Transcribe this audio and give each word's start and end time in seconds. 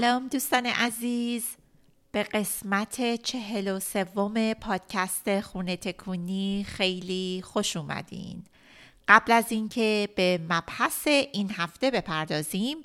سلام 0.00 0.28
دوستان 0.28 0.66
عزیز. 0.66 1.44
به 2.12 2.22
قسمت 2.22 3.22
چهل 3.22 3.68
و 3.68 3.80
سوم 3.80 4.54
پادکست 4.54 5.40
خونه 5.40 5.76
تکونی 5.76 6.66
خیلی 6.68 7.42
خوش 7.44 7.76
اومدین. 7.76 8.42
قبل 9.08 9.32
از 9.32 9.52
اینکه 9.52 10.08
به 10.16 10.40
مبحث 10.50 11.06
این 11.06 11.50
هفته 11.50 11.90
بپردازیم 11.90 12.76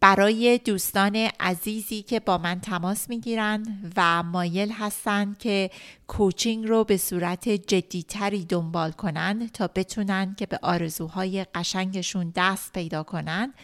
برای 0.00 0.58
دوستان 0.58 1.16
عزیزی 1.40 2.02
که 2.02 2.20
با 2.20 2.38
من 2.38 2.60
تماس 2.60 3.08
می‌گیرن 3.08 3.66
و 3.96 4.22
مایل 4.22 4.72
هستن 4.72 5.36
که 5.38 5.70
کوچینگ 6.06 6.66
رو 6.66 6.84
به 6.84 6.96
صورت 6.96 7.48
جدیتری 7.48 8.44
دنبال 8.44 8.90
کنن 8.90 9.48
تا 9.48 9.66
بتونن 9.74 10.34
که 10.38 10.46
به 10.46 10.58
آرزوهای 10.62 11.44
قشنگشون 11.54 12.32
دست 12.36 12.72
پیدا 12.72 13.02
کنن 13.02 13.54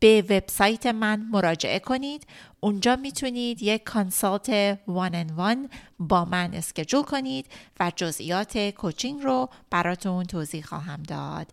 به 0.00 0.22
وبسایت 0.22 0.86
من 0.86 1.26
مراجعه 1.30 1.78
کنید. 1.78 2.26
اونجا 2.60 2.96
می‌تونید 2.96 3.62
یک 3.62 3.84
کانسالت 3.84 4.78
وان 4.86 5.14
ان 5.14 5.30
وان 5.30 5.68
با 5.98 6.24
من 6.24 6.54
اسکجول 6.54 7.02
کنید 7.02 7.46
و 7.80 7.92
جزئیات 7.96 8.58
کوچینگ 8.58 9.22
رو 9.22 9.48
براتون 9.70 10.24
توضیح 10.24 10.64
خواهم 10.64 11.02
داد. 11.02 11.46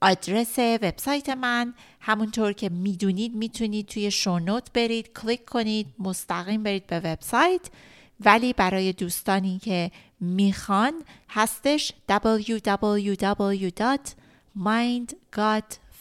آدرس 0.00 0.58
وبسایت 0.58 1.28
من 1.28 1.74
همونطور 2.00 2.52
که 2.52 2.68
می‌دونید 2.68 3.34
می‌تونید 3.34 3.86
توی 3.86 4.10
شونوت 4.10 4.72
برید 4.72 5.12
کلیک 5.12 5.44
کنید 5.44 5.86
مستقیم 5.98 6.62
برید 6.62 6.86
به 6.86 7.00
وبسایت. 7.00 7.60
ولی 8.20 8.52
برای 8.52 8.92
دوستانی 8.92 9.58
که 9.58 9.90
می‌خوان 10.20 10.92
هستش 11.30 11.92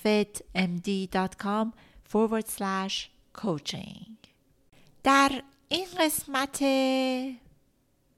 www.mindgodfitmd.com 0.06 1.74
forward 2.04 2.48
slash 2.48 3.10
coaching. 3.34 4.18
در 5.04 5.44
این 5.70 5.88
قسمت 6.00 6.64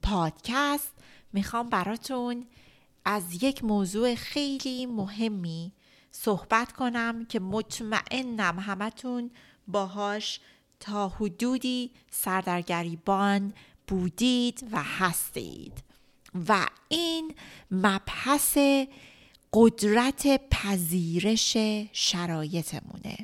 پادکست 0.02 0.92
می‌خوام 1.34 1.70
براتون 1.70 2.46
از 3.06 3.44
یک 3.44 3.64
موضوع 3.64 4.16
خیلی 4.16 4.86
مهمی 4.86 5.72
صحبت 6.12 6.72
کنم 6.72 7.26
که 7.26 7.40
مطمئنم 7.40 8.60
همتون 8.60 9.32
باهاش 9.68 10.40
تا 10.80 11.10
حدودی 11.10 11.92
سردرگریبان 12.12 13.54
بودید 13.88 14.68
و 14.72 14.84
هستید. 14.84 15.84
و 16.48 16.66
این 16.90 17.36
مبحث 17.72 18.58
قدرت 19.54 20.50
پذیرش 20.50 21.58
شرایطمونه. 21.92 23.18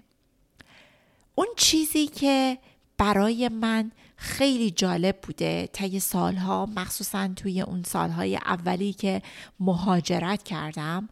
اون 1.35 1.47
چیزی 1.57 2.07
که 2.07 2.57
برای 2.97 3.49
من 3.49 3.91
خیلی 4.15 4.71
جالب 4.71 5.17
بوده 5.21 5.69
طی 5.73 5.99
سالها 5.99 6.65
مخصوصا 6.65 7.27
توی 7.35 7.61
اون 7.61 7.83
سالهای 7.83 8.35
اولی 8.35 8.93
که 8.93 9.21
مهاجرت 9.59 10.43
کردم 10.43 11.09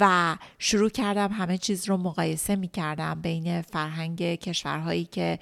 و 0.00 0.36
شروع 0.58 0.90
کردم 0.90 1.32
همه 1.32 1.58
چیز 1.58 1.88
رو 1.88 1.96
مقایسه 1.96 2.56
می 2.56 2.68
کردم 2.68 3.20
بین 3.22 3.62
فرهنگ 3.62 4.34
کشورهایی 4.34 5.04
که 5.04 5.38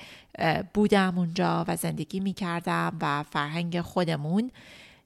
بودم 0.74 1.18
اونجا 1.18 1.64
و 1.68 1.76
زندگی 1.76 2.20
می 2.20 2.32
کردم 2.32 2.96
و 3.00 3.22
فرهنگ 3.22 3.80
خودمون 3.80 4.50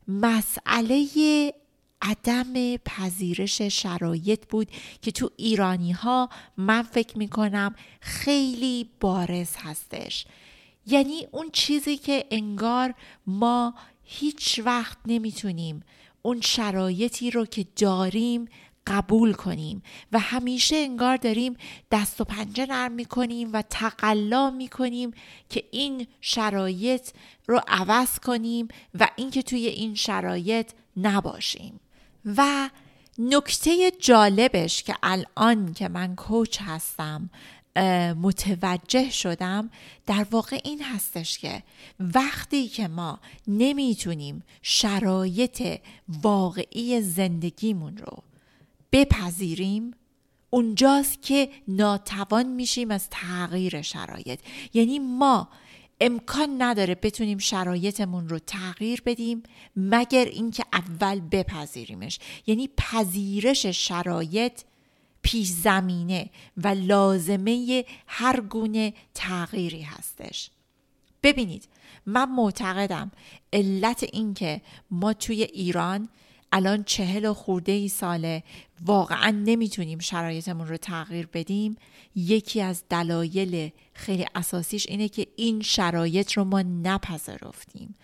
مسئله 0.08 1.06
عدم 2.04 2.76
پذیرش 2.76 3.62
شرایط 3.62 4.47
بود 4.47 4.69
که 5.03 5.12
تو 5.12 5.31
ایرانی 5.37 5.92
ها 5.92 6.28
من 6.56 6.82
فکر 6.82 7.19
می 7.19 7.28
کنم 7.28 7.75
خیلی 8.00 8.88
بارز 9.00 9.56
هستش. 9.56 10.26
یعنی 10.87 11.26
اون 11.31 11.50
چیزی 11.53 11.97
که 11.97 12.25
انگار 12.31 12.94
ما 13.26 13.75
هیچ 14.03 14.60
وقت 14.64 14.98
نمی‌تونیم 15.06 15.82
اون 16.22 16.41
شرایطی 16.41 17.31
رو 17.31 17.47
که 17.47 17.66
داریم 17.76 18.48
قبول 18.87 19.32
کنیم 19.32 19.82
و 20.12 20.19
همیشه 20.19 20.76
انگار 20.76 21.16
داریم 21.16 21.56
دست 21.91 22.20
و 22.20 22.25
پنجه 22.25 22.66
نرم 22.66 22.93
می‌کنیم 22.93 23.53
و 23.53 23.62
تقلا 23.62 24.50
می‌کنیم 24.50 25.10
که 25.48 25.64
این 25.70 26.06
شرایط 26.20 27.10
رو 27.47 27.60
عوض 27.69 28.19
کنیم 28.19 28.69
و 28.94 29.09
اینکه 29.16 29.43
توی 29.43 29.66
این 29.66 29.94
شرایط 29.94 30.70
نباشیم. 30.97 31.81
و 32.26 32.70
نکته 33.18 33.90
جالبش 33.90 34.82
که 34.82 34.94
الان 35.02 35.74
که 35.74 35.88
من 35.88 36.14
کوچ 36.14 36.58
هستم 36.62 37.30
متوجه 38.22 39.10
شدم 39.10 39.70
در 40.06 40.26
واقع 40.30 40.60
این 40.64 40.82
هستش 40.82 41.38
که 41.38 41.62
وقتی 42.00 42.68
که 42.68 42.88
ما 42.88 43.20
نمی‌تونیم 43.48 44.42
شرایط 44.62 45.80
واقعی 46.22 47.00
زندگیمون 47.00 47.96
رو 47.96 48.22
بپذیریم 48.92 49.94
اونجاست 50.50 51.22
که 51.22 51.48
ناتوان 51.68 52.46
میشیم 52.46 52.90
از 52.90 53.08
تغییر 53.10 53.82
شرایط. 53.82 54.40
یعنی 54.74 54.98
ما 54.98 55.48
امکان 56.00 56.62
نداره 56.62 56.94
بتونیم 56.94 57.38
شرایطمون 57.38 58.28
رو 58.28 58.38
تغییر 58.38 59.03
بدیم 59.06 59.43
مگر 59.77 60.25
اینکه 60.25 60.65
اول 60.72 61.21
بپذیریمش. 61.21 62.19
یعنی 62.47 62.71
پذیرش 62.77 63.66
شرایط 63.66 64.60
پیش 65.22 65.49
زمینه 65.49 66.31
و 66.56 66.69
لازمه 66.69 67.84
هر 68.06 68.41
گونه 68.41 68.94
تغییری 69.15 69.82
هستش. 69.82 70.50
ببینید 71.22 71.69
من 72.06 72.31
معتقدم 72.31 73.11
علت 73.53 74.03
اینکه 74.12 74.61
ما 74.91 75.12
توی 75.12 75.43
ایران 75.43 76.09
الان 76.56 76.84
چهل 76.84 77.25
و 77.25 77.34
خورده 77.34 77.72
ای 77.72 77.88
ساله 77.88 78.42
واقعا 78.84 79.31
نمی‌تونیم 79.31 79.99
شرایطمون 79.99 80.69
رو 80.69 80.76
تغییر 80.76 81.28
بدیم. 81.32 81.76
یکی 82.17 82.61
از 82.61 82.84
دلایل 82.90 83.70
خیلی 83.94 84.26
اساسیش 84.34 84.87
اینه 84.88 85.08
که 85.08 85.26
این 85.37 85.61
شرایط 85.61 86.32
رو 86.32 86.44
ما 86.44 86.62
نپذیرفتیم. 86.62 87.94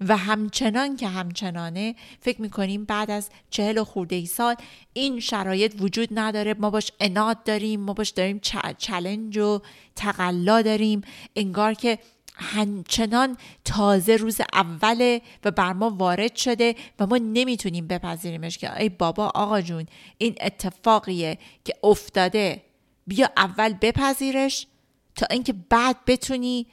و 0.00 0.16
همچنان 0.16 0.96
که 0.96 1.08
همچنانه 1.08 1.94
فکر 2.20 2.42
می‌کنیم 2.42 2.84
بعد 2.84 3.10
از 3.10 3.30
چهل 3.50 3.78
و 3.78 3.84
خورده 3.84 4.16
ای 4.16 4.26
سال 4.26 4.54
این 4.92 5.20
شرایط 5.20 5.74
وجود 5.80 6.08
نداره. 6.12 6.54
ما 6.54 6.70
باش 6.70 6.92
اناد 7.00 7.44
داریم 7.44 7.80
ما 7.80 7.92
باش 7.92 8.10
داریم 8.10 8.40
چلنج 8.78 9.38
و 9.38 9.60
تقلا 9.96 10.62
داریم. 10.62 11.00
انگار 11.36 11.74
که 11.74 11.98
همچنان 12.38 13.36
تازه 13.64 14.16
روز 14.16 14.40
اوله 14.52 15.22
و 15.44 15.50
بر 15.50 15.72
ما 15.72 15.90
وارد 15.90 16.36
شده 16.36 16.74
و 16.98 17.06
ما 17.06 17.16
نمی‌تونیم 17.16 17.86
بپذیریمش 17.86 18.58
که 18.58 18.80
ای 18.80 18.88
بابا 18.88 19.32
آقا 19.34 19.60
جون 19.60 19.86
این 20.18 20.34
اتفاقیه 20.40 21.38
که 21.64 21.74
افتاده. 21.82 22.62
بیا 23.06 23.30
اول 23.36 23.72
بپذیرش 23.72 24.66
تا 25.14 25.26
اینکه 25.30 25.52
بعد 25.52 25.96
بتونی 26.06 26.66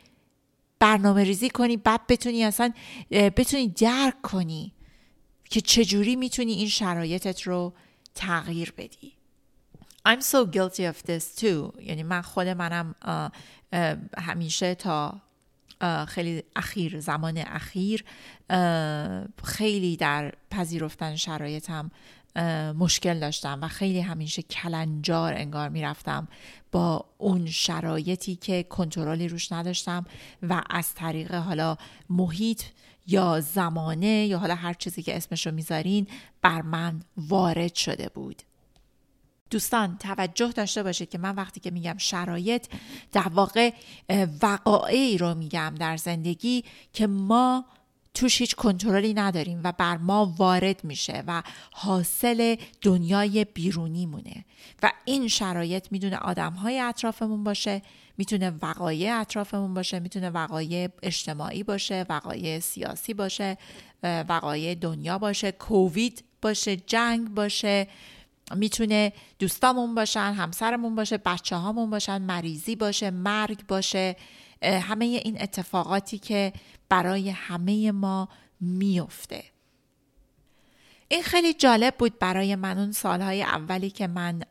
برنامه 0.80 1.24
ریزی 1.24 1.50
کنی 1.50 1.78
بعد 1.78 2.08
بتونی 2.08 2.44
اصلا 2.44 2.74
بتونی 3.12 3.68
درک 3.68 4.22
کنی 4.22 4.74
که 5.50 5.62
چجوری 5.62 6.16
می‌تونی 6.16 6.52
این 6.52 6.68
شرایطت 6.68 7.42
رو 7.42 7.74
تغییر 8.16 8.74
بدی. 8.78 9.14
I'm 10.08 10.22
so 10.22 10.46
guilty 10.46 10.84
of 10.94 10.98
this 11.08 11.42
too. 11.42 11.82
یعنی 11.82 12.04
من 12.04 12.22
خود 12.22 12.48
منم 12.48 12.96
همیشه 14.18 14.76
تا 14.76 15.22
خیلی 16.08 16.44
اخیر 16.56 17.00
زمان 17.00 17.38
اخیر 17.38 18.04
خیلی 19.44 19.98
در 19.98 20.34
پذیرفتن 20.52 21.16
شرایطم 21.16 21.92
مشکل 22.78 23.20
داشتم 23.20 23.60
و 23.62 23.68
خیلی 23.68 24.00
همیشه 24.00 24.42
کلنجار 24.42 25.34
انگار 25.34 25.70
می‌رفتم 25.70 26.28
با 26.72 27.06
اون 27.18 27.46
شرایطی 27.46 28.36
که 28.36 28.64
کنترلی 28.64 29.28
روش 29.28 29.52
نداشتم 29.52 30.06
و 30.44 30.62
از 30.70 30.94
طریق 30.94 31.34
حالا 31.34 31.78
محیط 32.10 32.64
یا 33.08 33.40
زمانه 33.42 34.26
یا 34.26 34.40
حالا 34.40 34.56
هر 34.56 34.74
چیزی 34.74 35.04
که 35.04 35.18
اسمش 35.18 35.48
رو 35.48 35.54
می‌ذارین 35.54 36.08
بر 36.42 36.62
من 36.62 37.02
وارد 37.18 37.76
شده 37.76 38.10
بود. 38.14 38.42
دوستان 39.50 39.98
توجه 39.98 40.52
داشته 40.52 40.84
باشید 40.84 41.10
که 41.10 41.18
من 41.18 41.36
وقتی 41.36 41.60
که 41.60 41.72
میگم 41.72 41.96
شرایط 41.98 42.68
در 43.12 43.28
واقع 43.28 43.72
وقایعی 44.42 45.18
رو 45.18 45.36
میگم 45.36 45.76
در 45.80 45.98
زندگی 45.98 46.64
که 46.94 47.08
ما 47.08 47.66
توش 48.14 48.42
هیچ 48.42 48.56
کنترلی 48.56 49.14
نداریم 49.14 49.62
و 49.64 49.72
بر 49.72 49.98
ما 49.98 50.34
وارد 50.38 50.84
میشه 50.84 51.24
و 51.28 51.44
حاصل 51.72 52.56
دنیای 52.82 53.46
بیرونی 53.46 54.06
مونه 54.06 54.46
و 54.84 54.92
این 55.06 55.28
شرایط 55.28 55.88
می‌دونه 55.92 56.18
آدم 56.18 56.54
های 56.54 56.80
اطرافمون 56.80 57.44
باشه 57.44 57.82
می‌تونه 58.18 58.54
وقایع 58.62 59.20
اطرافمون 59.20 59.74
باشه 59.74 60.00
می‌تونه 60.00 60.30
وقایع 60.30 60.90
اجتماعی 61.04 61.64
باشه 61.64 62.06
وقایع 62.10 62.60
سیاسی 62.60 63.14
باشه 63.14 63.58
وقایع 64.04 64.76
دنیا 64.76 65.18
باشه 65.18 65.52
کووید 65.52 66.24
باشه 66.42 66.76
جنگ 66.76 67.30
باشه 67.30 67.88
می‌تونه 68.56 69.14
دوستامون 69.40 69.96
باشن 69.96 70.34
همسرمون 70.34 70.96
باشه 70.96 71.18
بچه 71.18 71.56
هامون 71.56 71.90
باشن 71.90 72.22
مریضی 72.22 72.76
باشه 72.76 73.12
مرگ 73.12 73.68
باشه 73.68 74.16
همه 74.62 75.06
این 75.06 75.42
اتفاقاتی 75.42 76.18
که 76.18 76.54
برای 76.90 77.30
همه 77.30 77.92
ما 77.92 78.30
میفته 78.60 79.44
این 81.08 81.24
خیلی 81.24 81.54
جالب 81.54 81.96
بود 81.98 82.20
برای 82.20 82.56
من. 82.56 82.78
اون 82.78 82.92
سالهای 82.92 83.44
اولی 83.44 83.90
که 83.90 84.08
من 84.08 84.44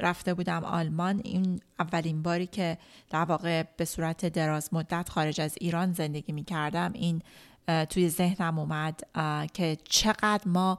رفته 0.00 0.34
بودم 0.34 0.64
آلمان 0.64 1.20
این 1.24 1.60
اولین 1.78 2.22
باری 2.22 2.46
که 2.46 2.78
در 3.10 3.24
واقع 3.24 3.62
به 3.76 3.84
صورت 3.84 4.26
دراز 4.26 4.68
مدت 4.74 5.08
خارج 5.08 5.40
از 5.40 5.54
ایران 5.60 5.92
زندگی 5.92 6.32
می 6.32 6.44
کردم 6.44 6.92
این 6.92 7.22
توی 7.90 8.08
ذهنم 8.08 8.58
اومد 8.58 9.00
که 9.52 9.78
چقدر 9.84 10.48
ما 10.48 10.78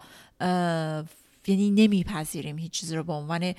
یعنی 1.47 1.71
نمیپذیریم 1.71 2.57
هیچ 2.57 2.71
چیزی 2.71 2.95
رو 2.95 3.03
به 3.03 3.13
عنوان 3.13 3.53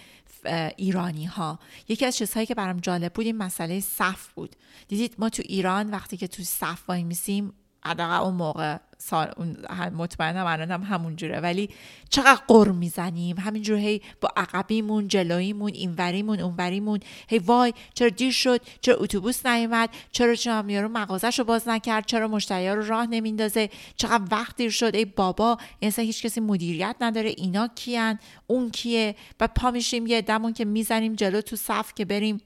ایرانی 0.76 1.24
ها 1.24 1.58
یکی 1.88 2.06
از 2.06 2.16
چیزهایی 2.16 2.46
که 2.46 2.54
برام 2.54 2.80
جالب 2.80 3.12
بود 3.12 3.26
این 3.26 3.36
مسئله 3.36 3.80
صف 3.80 4.32
بود. 4.32 4.56
دیدید 4.88 5.14
ما 5.18 5.28
تو 5.28 5.42
ایران 5.46 5.90
وقتی 5.90 6.16
که 6.16 6.28
تو 6.28 6.42
صف 6.42 6.88
وای 6.88 7.04
میسیم 7.04 7.52
حداقل 7.86 8.24
اون 8.24 8.34
موقع 8.34 8.76
سال 8.98 9.56
مطمئنم 9.94 10.82
همون 10.82 11.16
جوره. 11.16 11.40
ولی 11.40 11.70
چقدر 12.10 12.40
قر 12.48 12.68
می‌زنیم. 12.68 13.38
همینجور 13.38 13.78
هی 13.78 14.02
با 14.20 14.28
عقبیمون 14.36 15.08
جلویمون 15.08 15.72
اینوریمون 15.74 16.40
اونوریمون. 16.40 17.00
هی 17.28 17.38
وای 17.38 17.72
چرا 17.94 18.08
دیر 18.08 18.32
شد؟ 18.32 18.60
چرا 18.80 18.96
اتوبوس 18.96 19.46
نیومد؟ 19.46 19.90
چرا 20.12 20.34
چرا 20.34 20.64
یارو 20.68 20.88
مغازش 20.88 21.38
رو 21.38 21.44
باز 21.44 21.68
نکرد؟ 21.68 22.06
چرا 22.06 22.28
مشتری 22.28 22.68
رو 22.68 22.86
راه 22.86 23.06
نمیندازه؟ 23.06 23.70
چقدر 23.96 24.24
وقت 24.30 24.56
دیر 24.56 24.70
شد؟ 24.70 24.94
ای 24.94 25.04
بابا 25.04 25.58
اصلا 25.82 26.04
هیچ 26.04 26.26
کسی 26.26 26.40
مدیریت 26.40 26.96
نداره. 27.00 27.34
اینا 27.36 27.68
کیان؟ 27.68 28.18
اون 28.46 28.70
کیه؟ 28.70 29.14
و 29.40 29.48
پا 29.48 29.70
میشیم 29.70 30.06
یه 30.06 30.22
دمون 30.22 30.52
که 30.52 30.64
می‌زنیم 30.64 31.14
جلو 31.14 31.40
تو 31.40 31.56
صف 31.56 31.94
که 31.94 32.04
بریم 32.04 32.40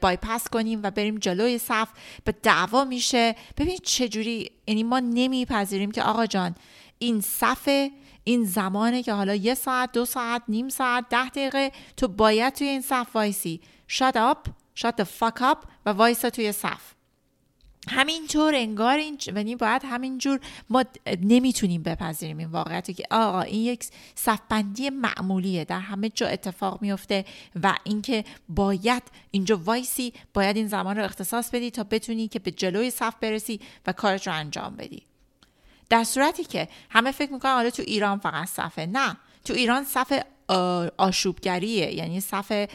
بایپس 0.00 0.48
کنیم 0.48 0.80
و 0.82 0.90
بریم 0.90 1.18
جلوی 1.18 1.58
صف. 1.58 1.88
به 2.24 2.32
دعوا 2.42 2.84
میشه. 2.84 3.36
ببین 3.56 3.78
چجوری 3.82 4.50
یعنی 4.66 4.82
ما 4.82 5.00
نمیپذیریم 5.00 5.90
که 5.90 6.02
آقا 6.02 6.26
جان 6.26 6.54
این 6.98 7.20
صف 7.20 7.68
این 8.24 8.44
زمانه 8.44 9.02
که 9.02 9.12
حالا 9.12 9.34
یه 9.34 9.54
ساعت 9.54 9.92
دو 9.92 10.04
ساعت 10.04 10.42
نیم 10.48 10.68
ساعت 10.68 11.04
ده 11.10 11.28
دقیقه 11.28 11.72
تو 11.96 12.08
باید 12.08 12.54
توی 12.54 12.66
این 12.66 12.80
صف 12.80 13.06
وایسی. 13.14 13.60
Up 13.90 14.48
shut 14.74 14.96
the 14.96 15.04
fuck 15.20 15.40
up 15.40 15.58
و 15.86 15.90
وایسا 15.90 16.30
توی 16.30 16.52
صف. 16.52 16.95
همینطور 17.90 18.54
انگار 18.54 18.98
این 18.98 19.18
یعنی 19.26 19.56
باید 19.56 19.82
همینجور 19.84 20.40
ما 20.70 20.84
نمی‌تونیم 21.22 21.82
بپذیریم 21.82 22.38
این 22.38 22.48
واقعیت 22.48 22.96
که 22.96 23.04
آقا 23.10 23.40
این 23.40 23.60
یک 23.60 23.86
صفبندی 24.14 24.90
معمولیه. 24.90 25.64
در 25.64 25.80
همه 25.80 26.08
جا 26.08 26.26
اتفاق 26.26 26.82
میفته 26.82 27.24
و 27.62 27.74
اینکه 27.84 28.24
باید 28.48 29.02
اینجا 29.30 29.60
وایسی 29.64 30.12
باید 30.34 30.56
این 30.56 30.68
زمان 30.68 30.96
رو 30.96 31.04
اختصاص 31.04 31.50
بدی 31.50 31.70
تا 31.70 31.84
بتونی 31.84 32.28
که 32.28 32.38
به 32.38 32.50
جلوی 32.50 32.90
صف 32.90 33.14
برسی 33.20 33.60
و 33.86 33.92
کارت 33.92 34.26
رو 34.26 34.32
انجام 34.34 34.76
بدی. 34.76 35.02
در 35.88 36.04
صورتی 36.04 36.44
که 36.44 36.68
همه 36.90 37.12
فکر 37.12 37.32
می‌کنن 37.32 37.54
حالا 37.54 37.70
تو 37.70 37.82
ایران 37.82 38.18
فقط 38.18 38.48
صفه. 38.48 38.86
نه. 38.86 39.16
تو 39.44 39.52
ایران 39.54 39.84
صف 39.84 40.22
آشوبگریه. 40.96 41.94
یعنی 41.94 42.20
صف 42.20 42.68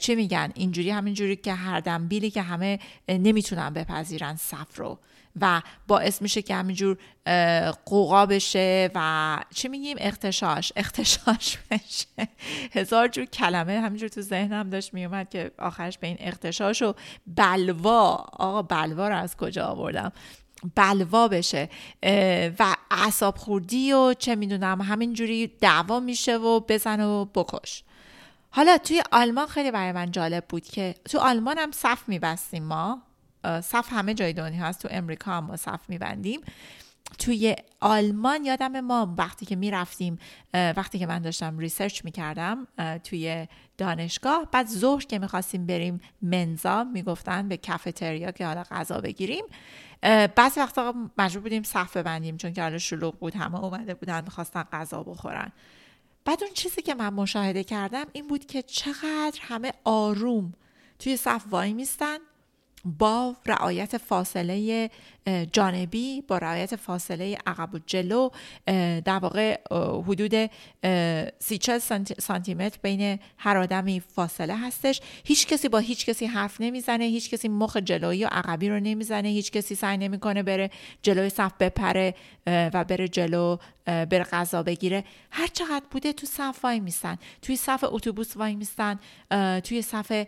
چه 0.00 0.14
میگن؟ 0.14 0.52
اینجوری 0.54 0.90
همینجوری 0.90 1.36
که 1.36 1.52
هر 1.52 1.80
دنبیلی 1.80 2.30
که 2.30 2.42
همه 2.42 2.78
نمی‌تونن 3.08 3.70
بپذیرن 3.70 4.36
صف 4.36 4.78
رو. 4.78 4.98
و 5.40 5.62
باعث 5.86 6.22
میشه 6.22 6.42
که 6.42 6.54
همینجور 6.54 6.96
قوقا 7.84 8.26
بشه 8.26 8.90
و 8.94 9.38
چی 9.54 9.68
میگیم؟ 9.68 9.96
اختشاش. 10.00 10.72
اختشاش 10.76 11.58
بشه. 11.70 12.28
هزار 12.72 13.08
جور 13.08 13.24
کلمه 13.24 13.80
همینجور 13.80 14.08
تو 14.08 14.20
ذهنم 14.20 14.70
داشت 14.70 14.94
میومد 14.94 15.28
که 15.28 15.50
آخرش 15.58 15.98
به 15.98 16.06
این 16.06 16.16
اختشاش 16.20 16.82
و 16.82 16.94
بلوا. 17.26 18.10
آقا 18.32 18.62
بلوا 18.62 19.08
رو 19.08 19.16
از 19.16 19.36
کجا 19.36 19.66
آوردم؟ 19.66 20.12
بلوا 20.74 21.28
بشه 21.28 21.68
و 22.58 22.76
اعصاب 22.90 23.36
خوردی 23.36 23.92
و 23.92 24.14
چه 24.14 24.34
می‌دونم 24.34 24.80
همینجوری 24.80 25.46
دعوا 25.46 26.00
میشه 26.00 26.36
و 26.36 26.60
بزن 26.60 27.00
و 27.00 27.24
بکش. 27.24 27.82
حالا 28.50 28.78
توی 28.78 29.02
آلمان 29.12 29.46
خیلی 29.46 29.70
برای 29.70 29.92
من 29.92 30.10
جالب 30.10 30.44
بود 30.48 30.64
که 30.64 30.94
تو 31.04 31.18
آلمان 31.18 31.58
هم 31.58 31.72
صف 31.72 32.02
میبستیم 32.08 32.64
ما. 32.64 33.02
صف 33.44 33.88
همه 33.92 34.14
جای 34.14 34.32
دنیا 34.32 34.64
هست 34.64 34.82
تو 34.82 34.88
امریکا 34.90 35.32
هم 35.32 35.44
ما 35.44 35.56
صف 35.56 35.80
میبندیم. 35.88 36.40
توی 37.18 37.56
آلمان 37.80 38.44
یادم 38.44 38.80
ما 38.80 39.14
وقتی 39.18 39.46
که 39.46 39.56
می‌رفتیم 39.56 40.18
وقتی 40.54 40.98
که 40.98 41.06
من 41.06 41.22
داشتم 41.22 41.58
research 41.58 42.04
می‌کردم 42.04 42.66
توی 43.04 43.48
دانشگاه 43.78 44.48
بعد 44.52 44.66
ظهر 44.66 45.02
که 45.02 45.18
می‌خواستیم 45.18 45.66
بریم 45.66 46.00
Mensa 46.22 46.84
می‌گفتن 46.84 47.48
به 47.48 47.56
کافتریا 47.56 48.30
که 48.30 48.46
حالا 48.46 48.62
غذا 48.62 49.00
بگیریم. 49.00 49.44
بعضی 50.36 50.60
وقتا 50.60 50.94
مجبور 51.18 51.42
بودیم 51.42 51.62
صف 51.62 51.96
ببندیم 51.96 52.36
چون 52.36 52.52
که 52.52 52.62
حالا 52.62 52.78
شلوغ 52.78 53.18
بود 53.18 53.34
همه 53.34 53.64
اومده 53.64 53.94
بودن 53.94 54.24
می‌خواستن 54.24 54.62
غذا 54.62 55.02
بخورن. 55.02 55.52
بعد 56.24 56.42
اون 56.42 56.52
چیزی 56.54 56.82
که 56.82 56.94
من 56.94 57.14
مشاهده 57.14 57.64
کردم 57.64 58.04
این 58.12 58.26
بود 58.26 58.46
که 58.46 58.62
چقدر 58.62 59.38
همه 59.40 59.72
آروم 59.84 60.52
توی 60.98 61.16
صف 61.16 61.44
وای 61.50 61.72
میستن 61.72 62.18
با 62.84 63.36
رعایت 63.46 63.98
فاصله 63.98 64.90
جانبی 65.52 66.20
با 66.20 66.38
رعایت 66.38 66.76
فاصله 66.76 67.38
عقب 67.46 67.74
و 67.74 67.78
جلو 67.86 68.30
در 69.04 69.18
واقع 69.22 69.58
حدود 70.06 70.50
سی 71.38 71.58
سانتی 72.18 72.54
متر 72.54 72.78
بین 72.82 73.18
هر 73.38 73.56
آدمی 73.56 74.00
فاصله 74.00 74.56
هستش. 74.56 75.00
هیچ 75.24 75.46
کسی 75.46 75.68
با 75.68 75.78
هیچ 75.78 76.06
کسی 76.06 76.26
حرف 76.26 76.60
نمی‌زنه 76.60 77.04
هیچ 77.04 77.30
کسی 77.30 77.48
مخ 77.48 77.76
جلویی 77.76 78.24
و 78.24 78.28
عقبی 78.28 78.68
رو 78.68 78.80
نمی‌زنه 78.80 79.28
هیچ 79.28 79.50
کسی 79.50 79.74
سعی 79.74 79.96
نمی‌کنه 79.96 80.42
بره 80.42 80.70
جلوی 81.02 81.28
صف 81.28 81.52
بپره 81.60 82.14
و 82.46 82.84
بره 82.84 83.08
جلو 83.08 83.56
بره 83.86 84.24
غذا 84.32 84.62
بگیره. 84.62 85.04
هر 85.30 85.46
چقدر 85.46 85.84
بوده 85.90 86.12
تو 86.12 86.26
صف 86.26 86.64
وای 86.64 86.80
میستن. 86.80 87.18
توی 87.42 87.56
صف 87.56 87.84
اتوبوس 87.84 88.36
وای 88.36 88.54
میستن 88.54 88.98
توی 89.64 89.82
صف 89.82 90.26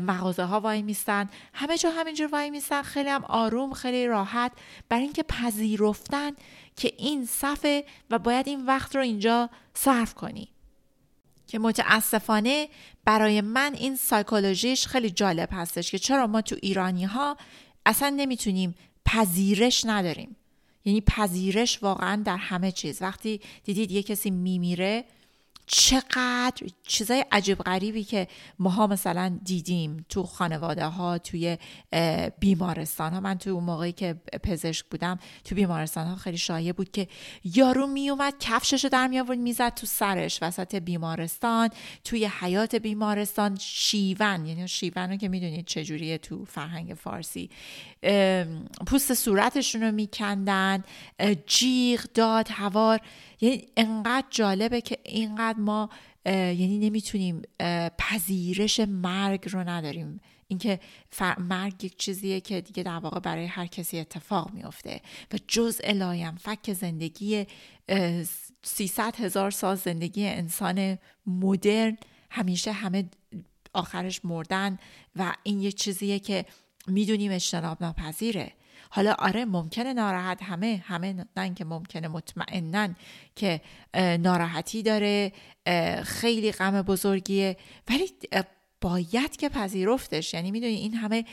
مغازه 0.00 0.44
ها 0.44 0.60
وای 0.60 0.82
میستن. 0.82 1.28
همه 1.54 1.78
جا 1.78 1.90
همینجور 1.90 2.28
وای 2.32 2.50
میستن. 2.50 2.82
خیلی 2.82 3.08
هم 3.08 3.24
آروم 3.24 3.72
خیلی 3.72 4.06
راحت 4.06 4.27
برای 4.88 5.02
اینکه 5.02 5.22
پذیرفتن 5.22 6.30
که 6.76 6.92
این 6.96 7.26
صفه 7.26 7.84
و 8.10 8.18
باید 8.18 8.48
این 8.48 8.66
وقت 8.66 8.96
رو 8.96 9.02
اینجا 9.02 9.50
صرف 9.74 10.14
کنی. 10.14 10.48
که 11.46 11.58
متاسفانه 11.58 12.68
برای 13.04 13.40
من 13.40 13.74
این 13.74 13.96
سایکولوژیش 13.96 14.86
خیلی 14.86 15.10
جالب 15.10 15.48
هستش 15.52 15.90
که 15.90 15.98
چرا 15.98 16.26
ما 16.26 16.40
تو 16.40 16.56
ایرانی 16.62 17.04
ها 17.04 17.36
اصلا 17.86 18.08
نمی‌تونیم 18.08 18.74
پذیرش 19.04 19.84
نداریم. 19.86 20.36
یعنی 20.84 21.00
پذیرش 21.00 21.82
واقعا 21.82 22.22
در 22.24 22.36
همه 22.36 22.72
چیز. 22.72 23.02
وقتی 23.02 23.40
دیدید 23.64 23.90
یه 23.90 24.02
کسی 24.02 24.30
میمیره 24.30 25.04
چقدر 25.68 26.66
چیزای 26.82 27.24
عجیب 27.32 27.58
غریبی 27.58 28.04
که 28.04 28.28
ماها 28.58 28.86
مثلا 28.86 29.38
دیدیم 29.44 30.06
تو 30.08 30.22
خانواده 30.22 30.86
ها 30.86 31.18
توی 31.18 31.58
بیمارستان 32.40 33.12
ها 33.12 33.20
من 33.20 33.38
تو 33.38 33.50
اون 33.50 33.64
موقعی 33.64 33.92
که 33.92 34.14
پزشک 34.42 34.86
بودم 34.86 35.18
تو 35.44 35.54
بیمارستان 35.54 36.06
ها 36.06 36.16
خیلی 36.16 36.38
شایع 36.38 36.72
بود 36.72 36.90
که 36.90 37.08
یارو 37.44 37.86
میومد 37.86 38.34
کفشش 38.40 38.84
رو 38.84 38.90
در 38.90 39.08
می 39.08 39.20
آورد 39.20 39.38
می‌زد 39.38 39.74
تو 39.74 39.86
سرش. 39.86 40.38
وسط 40.42 40.74
بیمارستان 40.74 41.70
توی 42.04 42.30
حیات 42.40 42.74
بیمارستان 42.74 43.56
شیون. 43.60 44.46
یعنی 44.46 44.68
شیون 44.68 45.10
رو 45.10 45.16
که 45.16 45.28
می‌دونید 45.28 45.66
چجوریه 45.66 46.18
تو 46.18 46.44
فرهنگ 46.44 46.94
فارسی. 46.94 47.50
پوست 48.86 49.14
صورتشون 49.14 49.82
رو 49.82 49.92
میکندن 49.92 50.84
جیغ 51.46 52.00
داد 52.14 52.48
هوار. 52.50 53.00
یعنی 53.40 53.66
انقدر 53.76 54.26
جالبه 54.30 54.80
که 54.80 54.98
اینقدر 55.04 55.57
ما 55.58 55.90
یعنی 56.26 56.78
نمی‌تونیم 56.78 57.42
پذیرش 57.98 58.80
مرگ 58.80 59.48
رو 59.48 59.68
نداریم. 59.68 60.20
اینکه 60.48 60.80
مرگ 61.38 61.84
یک 61.84 61.96
چیزیه 61.96 62.40
که 62.40 62.60
دیگه 62.60 62.82
در 62.82 62.98
واقع 62.98 63.20
برای 63.20 63.46
هر 63.46 63.66
کسی 63.66 63.98
اتفاق 63.98 64.52
میفته 64.52 65.00
و 65.32 65.36
جز 65.48 65.80
الایم 65.84 66.36
فک 66.36 66.72
زندگی 66.72 67.46
300 68.62 69.16
هزار 69.16 69.50
سال 69.50 69.76
زندگی 69.76 70.26
انسان 70.26 70.98
مدرن 71.26 71.98
همیشه 72.30 72.72
همه 72.72 73.04
آخرش 73.72 74.24
مردن 74.24 74.78
و 75.16 75.34
این 75.42 75.60
یک 75.60 75.74
چیزیه 75.74 76.18
که 76.18 76.44
می‌دونیم 76.86 77.32
اجتناب 77.32 77.82
ناپذیره. 77.82 78.52
حالا 78.90 79.14
آره 79.18 79.44
ممکنه 79.44 79.92
ناراحت 79.92 80.42
همه 80.42 80.82
همه 80.86 81.26
نه 81.36 81.54
که 81.54 81.64
ممکنه 81.64 82.08
مطمئنن 82.08 82.96
که 83.36 83.60
ناراحتی 84.20 84.82
داره 84.82 85.32
خیلی 86.02 86.52
غم 86.52 86.82
بزرگیه. 86.82 87.56
ولی 87.90 88.12
باید 88.80 89.36
که 89.36 89.48
پذیرفتش. 89.48 90.34
یعنی 90.34 90.50
می‌دونی 90.50 90.74
این 90.74 90.94
همه 90.94 91.24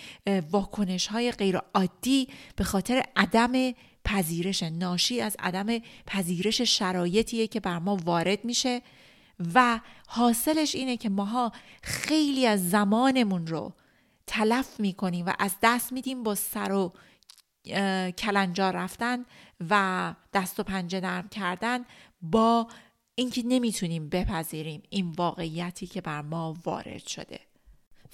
واکنش 0.51 1.07
های 1.07 1.31
غیر 1.31 1.57
عادی 1.74 2.27
به 2.55 2.63
خاطر 2.63 3.03
عدم 3.15 3.71
پذیرش 4.05 4.63
ناشی 4.63 5.21
از 5.21 5.35
عدم 5.39 5.79
پذیرش 6.07 6.62
شرایطیه 6.62 7.47
که 7.47 7.59
بر 7.59 7.79
ما 7.79 7.95
وارد 7.95 8.45
میشه 8.45 8.81
و 9.53 9.79
حاصلش 10.07 10.75
اینه 10.75 10.97
که 10.97 11.09
ماها 11.09 11.51
خیلی 11.83 12.47
از 12.47 12.69
زمانمون 12.69 13.47
رو 13.47 13.74
تلف 14.27 14.79
می‌کنیم 14.79 15.25
و 15.25 15.33
از 15.39 15.55
دست 15.63 15.93
میدیم 15.93 16.24
با 16.24 16.35
سر 16.35 16.71
و 16.71 16.93
کلنجار 18.17 18.75
رفتن 18.75 19.25
و 19.69 20.13
دست 20.34 20.60
و 20.60 20.63
پنجه 20.63 21.00
نرم 21.00 21.29
کردن 21.29 21.86
با 22.22 22.67
اینکه 23.15 23.43
نمی‌تونیم 23.45 24.10
بپذیریم 24.10 24.84
این 24.89 25.12
واقعیتی 25.12 25.88
که 25.88 26.01
بر 26.01 26.22
ما 26.22 26.57
وارد 26.63 27.07
شده. 27.07 27.39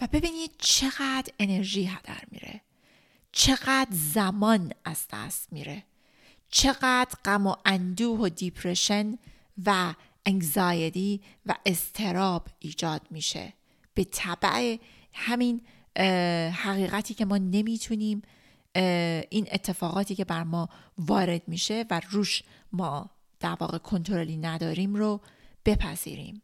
و 0.01 0.08
ببینید 0.08 0.51
چقدر 0.58 1.34
انرژی 1.39 1.86
هدر 1.86 2.24
میره. 2.31 2.62
چقدر 3.31 3.89
زمان 3.91 4.72
از 4.86 5.05
دست 5.13 5.53
میره. 5.53 5.84
چقدر 6.50 7.15
غم 7.25 7.48
و 7.48 7.55
اندوه 7.65 8.20
و 8.20 8.29
دیپرشن 8.29 9.17
و 9.65 9.93
انگزایدی 10.25 11.22
و 11.46 11.55
استراب 11.65 12.48
ایجاد 12.60 13.01
میشه. 13.10 13.53
به 13.93 14.03
طبع 14.03 14.77
همین 15.13 15.62
حقیقتی 16.51 17.13
که 17.13 17.25
ما 17.25 17.38
نمی‌تونیم 17.38 18.22
این 19.30 19.48
اتفاقاتی 19.51 20.16
که 20.16 20.25
بر 20.25 20.44
ما 20.44 20.70
وارد 20.98 21.48
میشه 21.48 21.86
و 21.90 22.01
روش 22.10 22.44
ما 22.72 23.10
در 23.40 23.58
واقع 23.60 23.78
کنترلی 23.78 24.38
نداریم 24.38 24.96
رو 24.96 25.22
بپذیریم. 25.66 26.42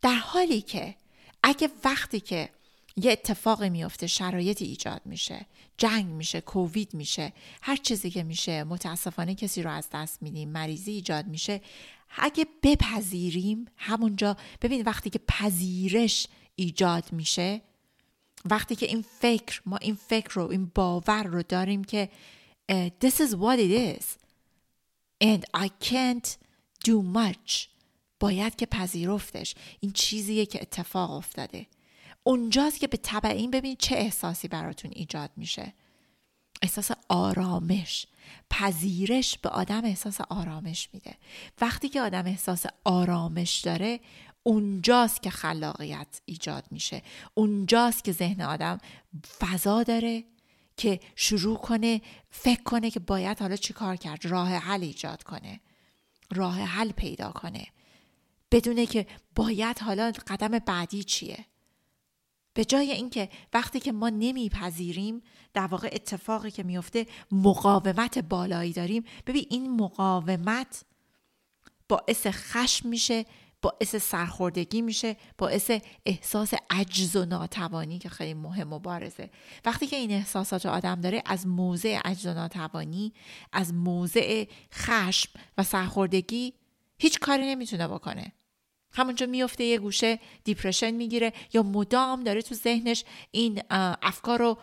در 0.00 0.14
حالی 0.14 0.60
که 0.60 0.94
اگه 1.42 1.70
وقتی 1.84 2.20
که 2.20 2.48
یه 2.96 3.12
اتفاقی 3.12 3.70
میفته 3.70 4.06
شرایطی 4.06 4.64
ایجاد 4.64 5.00
میشه 5.04 5.46
جنگ 5.76 6.06
میشه 6.06 6.40
کووید 6.40 6.94
میشه 6.94 7.32
هر 7.62 7.76
چیزی 7.76 8.10
که 8.10 8.22
میشه 8.22 8.64
متاسفانه 8.64 9.34
کسی 9.34 9.62
رو 9.62 9.70
از 9.70 9.88
دست 9.92 10.22
میدیم 10.22 10.48
مریضی 10.48 10.90
ایجاد 10.90 11.26
میشه 11.26 11.60
اگه 12.16 12.46
بپذیریم 12.62 13.66
همونجا 13.76 14.36
ببین 14.62 14.82
وقتی 14.82 15.10
که 15.10 15.18
پذیرش 15.18 16.26
ایجاد 16.56 17.12
میشه 17.12 17.60
وقتی 18.50 18.76
که 18.76 18.86
این 18.86 19.04
فکر 19.20 19.62
ما 19.66 19.76
این 19.76 19.94
فکر 19.94 20.30
رو 20.34 20.50
این 20.50 20.72
باور 20.74 21.22
رو 21.22 21.42
داریم 21.42 21.84
که 21.84 22.08
this 22.72 23.14
is 23.14 23.30
what 23.34 23.58
it 23.58 23.98
is. 23.98 24.04
And 25.24 25.44
I 25.56 25.68
can't 25.80 26.36
do 26.84 27.02
much. 27.14 27.68
باید 28.20 28.56
که 28.56 28.66
پذیرفتش. 28.66 29.54
این 29.80 29.92
چیزیه 29.92 30.46
که 30.46 30.62
اتفاق 30.62 31.10
افتاده. 31.10 31.66
اونجاست 32.22 32.80
که 32.80 32.86
به 32.86 32.96
طبع 32.96 33.28
این 33.28 33.50
ببینید 33.50 33.78
چه 33.78 33.96
احساسی 33.96 34.48
براتون 34.48 34.90
ایجاد 34.94 35.30
میشه. 35.36 35.72
احساس 36.62 36.90
آرامش. 37.08 38.06
پذیرش 38.50 39.38
به 39.38 39.48
آدم 39.48 39.84
احساس 39.84 40.20
آرامش 40.20 40.88
میده. 40.92 41.14
وقتی 41.60 41.88
که 41.88 42.00
آدم 42.00 42.26
احساس 42.26 42.66
آرامش 42.84 43.60
داره 43.60 44.00
اونجاست 44.42 45.22
که 45.22 45.30
خلاقیت 45.30 46.20
ایجاد 46.24 46.64
میشه. 46.70 47.02
اونجاست 47.34 48.04
که 48.04 48.12
ذهن 48.12 48.40
آدم 48.42 48.78
فضا 49.38 49.82
داره 49.82 50.24
که 50.76 51.00
شروع 51.16 51.58
کنه 51.58 52.02
فکر 52.30 52.62
کنه 52.62 52.90
که 52.90 53.00
باید 53.00 53.40
حالا 53.40 53.56
چی 53.56 53.72
کار 53.72 53.96
کرد. 53.96 54.26
راه 54.26 54.48
حل 54.48 54.82
ایجاد 54.82 55.22
کنه. 55.22 55.60
راه 56.30 56.60
حل 56.60 56.92
پیدا 56.92 57.30
کنه. 57.30 57.66
بدونه 58.50 58.86
که 58.86 59.06
باید 59.34 59.78
حالا 59.78 60.12
قدم 60.26 60.58
بعدی 60.58 61.04
چیه. 61.04 61.44
به 62.54 62.64
جای 62.64 62.92
اینکه 62.92 63.28
وقتی 63.54 63.80
که 63.80 63.92
ما 63.92 64.08
نمیپذیریم 64.08 65.22
در 65.54 65.66
واقع 65.66 65.88
اتفاقی 65.92 66.50
که 66.50 66.62
میفته 66.62 67.06
مقاومت 67.32 68.18
بالایی 68.18 68.72
داریم. 68.72 69.04
ببین 69.26 69.46
این 69.50 69.76
مقاومت 69.76 70.84
باعث 71.88 72.26
خشم 72.26 72.88
میشه. 72.88 73.26
باعث 73.62 73.96
سرخوردگی 73.96 74.82
میشه 74.82 75.16
باعث 75.38 75.70
احساس 76.06 76.54
عجز 76.70 77.16
و 77.16 77.24
ناتوانی 77.24 77.98
که 77.98 78.08
خیلی 78.08 78.34
مهم 78.34 78.72
و 78.72 78.78
بارزه. 78.78 79.30
وقتی 79.64 79.86
که 79.86 79.96
این 79.96 80.10
احساسات 80.10 80.66
آدم 80.66 81.00
داره 81.00 81.22
از 81.26 81.46
موضع 81.46 81.98
عجز 82.04 82.26
و 82.26 82.34
ناتوانی 82.34 83.12
از 83.52 83.74
موضع 83.74 84.44
خشم 84.74 85.30
و 85.58 85.62
سرخوردگی 85.62 86.54
هیچ 86.98 87.18
کاری 87.18 87.46
نمی‌تونه 87.46 87.88
بکنه. 87.88 88.32
همونجا 88.94 89.26
میفته 89.26 89.64
یه 89.64 89.78
گوشه 89.78 90.18
دیپرشن 90.44 90.90
می‌گیره 90.90 91.32
یا 91.52 91.62
مدام 91.62 92.24
داره 92.24 92.42
تو 92.42 92.54
ذهنش 92.54 93.04
این 93.30 93.62
افکار 94.02 94.38
رو 94.38 94.58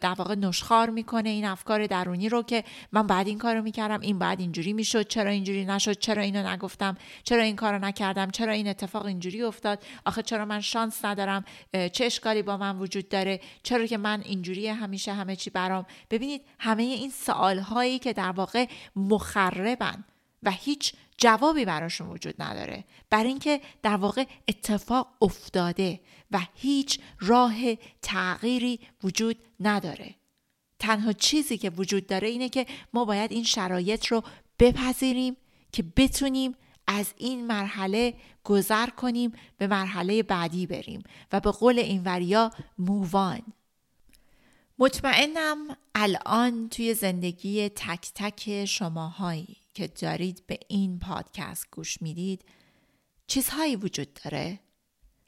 در 0.00 0.14
واقع 0.18 0.34
نشخار 0.34 0.90
می‌کنه 0.90 1.28
این 1.28 1.44
افکار 1.44 1.86
درونی 1.86 2.28
رو 2.28 2.42
که 2.42 2.64
من 2.92 3.06
بعد 3.06 3.28
این 3.28 3.38
کارو 3.38 3.62
می‌کردم 3.62 4.00
این 4.00 4.18
بعد 4.18 4.40
اینجوری 4.40 4.72
می‌شد 4.72 5.08
چرا 5.08 5.30
اینجوری 5.30 5.64
نشد 5.64 5.98
چرا 5.98 6.22
اینو 6.22 6.48
نگفتم 6.48 6.96
چرا 7.24 7.42
این 7.42 7.56
کارو 7.56 7.78
نکردم 7.78 8.30
چرا 8.30 8.52
این 8.52 8.68
اتفاق 8.68 9.06
اینجوری 9.06 9.42
افتاد 9.42 9.82
آخه 10.04 10.22
چرا 10.22 10.44
من 10.44 10.60
شانس 10.60 11.04
ندارم 11.04 11.44
چه 11.92 12.04
اشکالی 12.04 12.42
با 12.42 12.56
من 12.56 12.78
وجود 12.78 13.08
داره 13.08 13.40
چرا 13.62 13.86
که 13.86 13.96
من 13.96 14.20
اینجوری 14.20 14.68
همیشه 14.68 15.12
همه 15.12 15.36
چی 15.36 15.50
برام. 15.50 15.86
ببینید 16.10 16.42
همه 16.58 16.82
این 16.82 17.10
سوال 17.10 17.58
هایی 17.58 17.98
که 17.98 18.12
در 18.12 18.30
واقع 18.30 18.66
مخربن 18.96 20.04
و 20.42 20.50
هیچ 20.50 20.92
جوابی 21.18 21.64
براشون 21.64 22.08
وجود 22.08 22.34
نداره. 22.42 22.84
بر 23.10 23.24
اینکه 23.24 23.60
در 23.82 23.96
واقع 23.96 24.24
اتفاق 24.48 25.08
افتاده 25.22 26.00
و 26.30 26.40
هیچ 26.54 27.00
راه 27.20 27.54
تغییری 28.02 28.80
وجود 29.02 29.36
نداره. 29.60 30.14
تنها 30.78 31.12
چیزی 31.12 31.58
که 31.58 31.70
وجود 31.70 32.06
داره 32.06 32.28
اینه 32.28 32.48
که 32.48 32.66
ما 32.92 33.04
باید 33.04 33.32
این 33.32 33.44
شرایط 33.44 34.06
رو 34.06 34.22
بپذیریم 34.58 35.36
که 35.72 35.84
بتونیم 35.96 36.54
از 36.86 37.14
این 37.16 37.46
مرحله 37.46 38.14
گذر 38.44 38.86
کنیم 38.86 39.32
به 39.58 39.66
مرحله 39.66 40.22
بعدی 40.22 40.66
بریم 40.66 41.02
و 41.32 41.40
به 41.40 41.50
قول 41.50 41.78
این 41.78 42.02
وریا 42.04 42.50
مووان 42.78 43.42
مطمئنم 44.78 45.76
الان 45.94 46.68
توی 46.68 46.94
زندگی 46.94 47.68
تک 47.68 48.10
تک 48.14 48.64
شماهایی. 48.64 49.56
که 49.76 49.86
دارید 49.86 50.46
به 50.46 50.58
این 50.68 50.98
پادکست 50.98 51.66
گوش 51.70 52.02
می‌دید 52.02 52.44
چیزهایی 53.26 53.76
وجود 53.76 54.08
داره. 54.24 54.60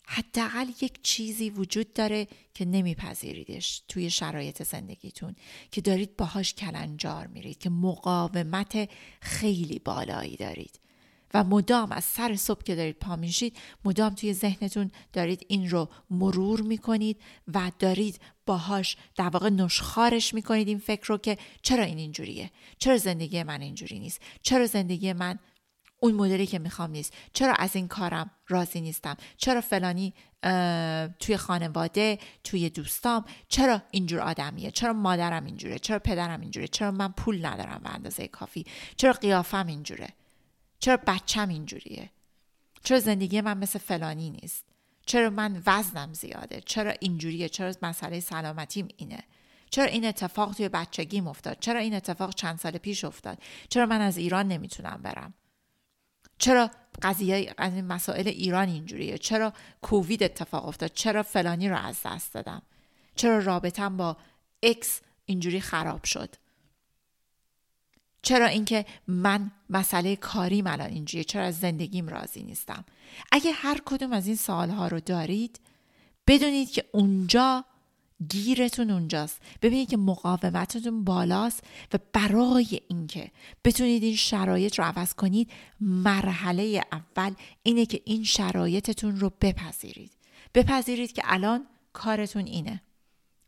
حداقل 0.07 0.69
یک 0.69 1.03
چیزی 1.03 1.51
وجود 1.51 1.93
داره 1.93 2.29
که 2.55 2.65
نمیپذیریدش 2.65 3.83
توی 3.89 4.11
شرایط 4.11 4.63
زندگیتون 4.63 5.37
که 5.71 5.81
دارید 5.81 6.17
باهاش 6.17 6.55
کلنجار 6.55 7.27
میرید 7.27 7.59
که 7.59 7.71
مقاومت 7.71 8.91
خیلی 9.21 9.79
بالایی 9.79 10.37
دارید. 10.37 10.81
و 11.35 11.45
مدام 11.45 11.93
از 11.93 12.05
سر 12.05 12.37
صبح 12.37 12.63
که 12.63 12.75
دارید 12.75 12.99
پا 12.99 13.17
میشید 13.17 13.57
مدام 13.85 14.15
توی 14.15 14.35
ذهنتون 14.35 14.91
دارید 15.13 15.47
این 15.49 15.71
رو 15.71 15.89
مرور 16.11 16.61
می‌کنید 16.61 17.21
و 17.55 17.73
دارید 17.79 18.21
باهاش 18.49 18.97
در 19.17 19.29
واقع 19.29 19.51
نشخارش 19.51 20.35
می‌کنید 20.35 20.69
این 20.69 20.79
فکر 20.79 21.07
رو 21.07 21.19
که 21.19 21.39
چرا 21.63 21.85
این 21.85 21.99
اینجوریه؟ 21.99 22.51
چرا 22.79 22.97
زندگی 22.97 23.43
من 23.43 23.61
اینجوری 23.61 23.99
نیست؟ 23.99 24.21
چرا 24.43 24.67
زندگی 24.67 25.13
من 25.13 25.39
اون 26.01 26.15
مدلی 26.15 26.47
که 26.47 26.59
می‌خوام 26.59 26.91
نیست؟ 26.91 27.13
چرا 27.33 27.53
از 27.53 27.77
این 27.77 27.89
کارم 27.89 28.31
راضی 28.49 28.81
نیستم؟ 28.81 29.17
چرا 29.37 29.61
فلانی 29.61 30.15
توی 31.21 31.37
خانواده 31.37 32.19
توی 32.45 32.71
دوستام 32.71 33.25
چرا 33.49 33.83
اینجور 33.91 34.21
آدمیه؟ 34.21 34.71
چرا 34.71 34.93
مادرم 34.93 35.45
اینجوره؟ 35.45 35.79
چرا 35.79 35.99
پدرم 35.99 36.41
اینجوره؟ 36.41 36.69
چرا 36.69 36.91
من 36.91 37.13
پول 37.13 37.47
ندارم 37.47 37.81
به 37.83 37.91
اندازه 37.91 38.29
کافی؟ 38.29 38.67
چرا 38.97 39.13
قیافم 39.13 39.67
اینجوره؟ 39.67 40.09
چرا 40.79 40.99
بچم 41.07 41.49
اینجوریه؟ 41.49 42.11
چرا 42.85 43.01
زندگی 43.01 43.41
من 43.41 43.59
مثل 43.59 43.79
فلانی 43.79 44.31
نیست؟ 44.31 44.65
چرا 45.09 45.31
من 45.31 45.63
وزنم 45.67 46.13
زیاده؟ 46.13 46.61
چرا 46.61 46.95
اینجوریه؟ 47.01 47.49
چرا 47.49 47.73
مسئله 47.83 48.21
سلامتیم 48.21 48.89
اینه؟ 48.97 49.25
چرا 49.71 49.85
این 49.85 50.05
اتفاق 50.05 50.55
توی 50.55 50.69
بچگیم 50.69 51.29
افتاد؟ 51.29 51.57
چرا 51.61 51.81
این 51.81 51.95
اتفاق 51.95 52.35
چند 52.35 52.59
سال 52.59 52.79
پیش 52.79 53.05
افتاد؟ 53.05 53.39
چرا 53.69 53.87
من 53.87 54.01
از 54.01 54.17
ایران 54.17 54.49
نمی‌تونم 54.49 55.01
برم؟ 55.03 55.35
چرا 56.39 56.71
قضیه 57.03 57.55
از 57.59 57.75
این 57.75 57.87
مسائل 57.87 58.29
ایران 58.29 58.69
اینجوریه؟ 58.69 59.19
چرا 59.19 59.53
کووید 59.83 60.23
اتفاق 60.23 60.69
افتاد؟ 60.69 60.91
چرا 60.95 61.23
فلانی 61.23 61.69
رو 61.69 61.77
از 61.77 61.99
دست 62.05 62.35
دادم؟ 62.35 62.63
چرا 63.17 63.39
رابطم 63.39 63.97
با 63.97 64.17
اکس 64.63 65.01
اینجوری 65.25 65.61
خراب 65.61 66.05
شد؟ 66.05 66.35
چرا 68.23 68.47
اینکه 68.47 68.87
من 69.07 69.51
مسئله 69.71 70.17
کاریم 70.17 70.67
الان 70.67 70.91
اینجوریه 70.91 71.25
چرا 71.25 71.45
از 71.45 71.61
زندگیم 71.61 72.09
راضی 72.09 72.43
نیستم؟ 72.43 72.85
اگه 73.33 73.53
هر 73.53 73.81
کدوم 73.85 74.13
از 74.13 74.27
این 74.27 74.37
سوالها 74.37 74.89
رو 74.89 75.01
دارید 75.01 75.61
بدونید 76.27 76.71
که 76.71 76.85
اونجا 76.93 77.65
گیرتون 78.29 78.91
اونجاست. 78.91 79.43
ببینید 79.63 79.89
که 79.89 79.97
مقاومتتون 79.97 81.05
بالاست 81.05 81.65
و 81.95 81.99
برای 82.13 82.81
اینکه 82.89 83.31
بتونید 83.65 84.03
این 84.03 84.17
شرایط 84.17 84.79
رو 84.79 84.85
عوض 84.85 85.15
کنید 85.15 85.51
مرحله 85.81 86.83
اول 86.93 87.35
اینه 87.63 87.87
که 87.87 88.01
این 88.05 88.25
شرایطتون 88.25 89.17
رو 89.21 89.33
بپذیرید. 89.41 90.13
بپذیرید 90.55 91.13
که 91.13 91.23
الان 91.25 91.67
کارتون 91.93 92.47
اینه. 92.47 92.83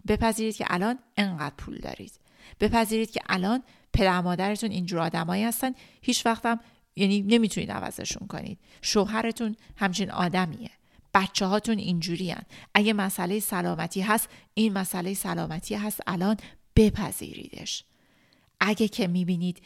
بپذیرید 0.08 0.56
که 0.56 0.64
الان 0.68 0.98
انقدر 1.16 1.54
پول 1.54 1.78
دارید. 1.78 2.12
بپذیرید 2.60 3.10
که 3.10 3.20
الان 3.26 3.62
پدر 3.92 4.20
مادرتون 4.20 4.70
اینجور 4.70 5.00
آدمایی 5.00 5.44
هستن 5.44 5.72
هیچ 6.02 6.26
وقتم 6.26 6.60
یعنی 6.96 7.22
نمی‌تونید 7.22 7.70
عوضشون 7.70 8.28
کنید. 8.28 8.58
شوهرتون 8.82 9.56
همچین 9.76 10.10
آدمیه. 10.10 10.70
بچه 11.14 11.46
هاتون 11.46 11.78
اینجوری 11.78 12.30
هن. 12.30 12.42
اگه 12.74 12.92
مسئله 12.92 13.40
سلامتی 13.40 14.00
هست 14.00 14.28
این 14.54 14.72
مسئله 14.72 15.14
سلامتی 15.14 15.74
هست 15.74 16.00
الان 16.06 16.36
بپذیریدش. 16.76 17.84
اگه 18.60 18.88
که 18.88 19.06
می‌بینید 19.06 19.62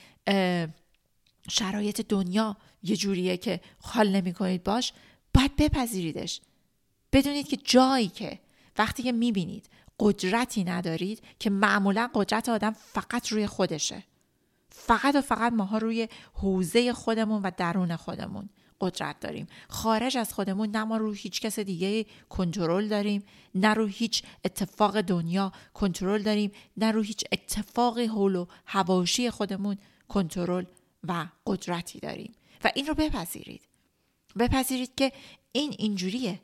شرایط 1.50 2.00
دنیا 2.00 2.56
یه 2.82 2.96
جوریه 2.96 3.36
که 3.36 3.60
حال 3.80 4.08
نمی 4.08 4.32
کنید 4.32 4.64
باش 4.64 4.92
باید 5.34 5.56
بپذیریدش. 5.56 6.40
بدونید 7.12 7.48
که 7.48 7.56
جایی 7.56 8.08
که 8.08 8.38
وقتی 8.78 9.02
که 9.02 9.12
می‌بینید 9.12 9.68
قدرتی 10.00 10.64
ندارید 10.64 11.22
که 11.38 11.50
معمولا 11.50 12.10
قدرت 12.14 12.48
آدم 12.48 12.70
فقط 12.70 13.28
روی 13.28 13.46
خودشه. 13.46 14.02
فقط 14.76 15.14
و 15.14 15.20
فقط 15.20 15.52
ماها 15.52 15.78
روی 15.78 16.08
حوزه 16.34 16.92
خودمون 16.92 17.42
و 17.42 17.50
درون 17.56 17.96
خودمون 17.96 18.48
قدرت 18.80 19.20
داریم. 19.20 19.46
خارج 19.68 20.16
از 20.16 20.34
خودمون 20.34 20.70
نه 20.70 20.84
ما 20.84 20.96
رو 20.96 21.12
هیچ 21.12 21.40
کس 21.40 21.58
دیگه 21.58 22.06
کنترل 22.28 22.88
داریم 22.88 23.22
نه 23.54 23.74
رو 23.74 23.86
هیچ 23.86 24.22
اتفاق 24.44 25.00
دنیا 25.00 25.52
کنترل 25.74 26.22
داریم 26.22 26.52
نه 26.76 26.92
رو 26.92 27.02
هیچ 27.02 27.24
اتفاق 27.32 27.98
حول 27.98 28.36
و 28.36 28.46
هواشی 28.66 29.30
خودمون 29.30 29.76
کنترل 30.08 30.64
و 31.08 31.26
قدرتی 31.46 32.00
داریم. 32.00 32.32
و 32.64 32.70
این 32.74 32.86
رو 32.86 32.94
بپذیرید. 32.94 33.62
بپذیرید 34.38 34.94
که 34.94 35.12
این 35.52 35.74
اینجوریه. 35.78 36.40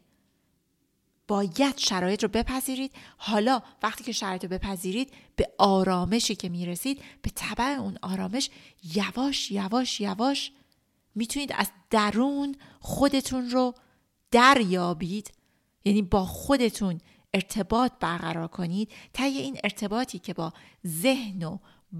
باید 1.31 1.79
شرایط 1.79 2.23
رو 2.23 2.29
بپذیرید. 2.29 2.93
حالا 3.17 3.63
وقتی 3.83 4.05
که 4.05 4.13
شرایط 4.13 4.45
رو 4.45 4.51
بپذیرید 4.51 5.13
به 5.37 5.51
آرامشی 5.59 6.35
که 6.35 6.49
می‌رسید 6.49 7.03
به 7.23 7.31
طبع 7.35 7.65
اون 7.65 7.99
آرامش 8.03 8.51
یواش 8.95 9.51
یواش 9.51 10.01
یواش 10.01 10.53
می‌تونید 11.15 11.53
از 11.55 11.71
درون 11.91 12.55
خودتون 12.81 13.51
رو 13.51 13.75
دریابید. 14.31 15.33
یعنی 15.85 16.03
با 16.03 16.25
خودتون 16.25 17.01
ارتباط 17.35 17.93
برقرار 18.01 18.49
کنید. 18.49 18.93
تا 19.15 19.25
این 19.25 19.59
ارتباطی 19.65 20.19
که 20.19 20.35
با 20.35 20.53
ذهن 20.87 21.43
و 21.43 21.59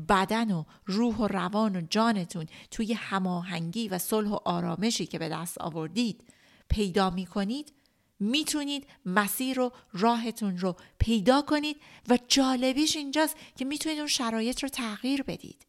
بدن 0.09 0.51
و 0.51 0.65
روح 0.87 1.17
و 1.17 1.27
روان 1.27 1.77
و 1.77 1.81
جانتون 1.91 2.47
توی 2.71 2.93
هماهنگی 2.93 3.89
و 3.89 3.99
صلح 3.99 4.31
و 4.31 4.39
آرامشی 4.45 5.07
که 5.07 5.19
به 5.19 5.29
دست 5.29 5.59
آوردید 5.59 6.25
پیدا 6.69 7.11
می 7.11 7.27
کنید 7.27 7.73
می‌تونید 8.21 8.87
مسیر 9.07 9.61
و 9.61 9.73
راهتون 9.93 10.59
رو 10.59 10.77
پیدا 10.99 11.43
کنید 11.43 11.77
و 12.09 12.19
جالبیش 12.29 12.97
اینجاست 12.97 13.37
که 13.57 13.65
می‌تونید 13.65 13.99
اون 13.99 14.09
شرایط 14.09 14.63
رو 14.63 14.69
تغییر 14.69 15.23
بدید. 15.23 15.67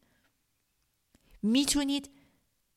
می‌تونید 1.42 2.10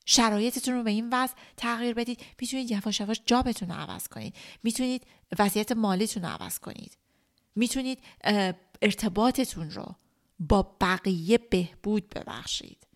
شرایطتون 0.05 0.73
رو 0.73 0.83
به 0.83 0.91
این 0.91 1.09
وضع 1.11 1.33
تغییر 1.57 1.93
بدید. 1.93 2.21
می‌تونید 2.41 2.71
یواش 2.71 2.99
یواش 2.99 3.21
جابتون 3.25 3.69
رو 3.69 3.75
عوض 3.75 4.07
کنید. 4.07 4.35
می‌تونید 4.63 5.07
وضعیت 5.39 5.71
مالیتون 5.71 6.23
رو 6.23 6.29
عوض 6.29 6.59
کنید. 6.59 6.97
می‌تونید 7.55 7.99
ارتباطتون 8.81 9.71
رو 9.71 9.95
با 10.39 10.75
بقیه 10.81 11.37
بهبود 11.37 12.09
ببخشید. 12.09 12.87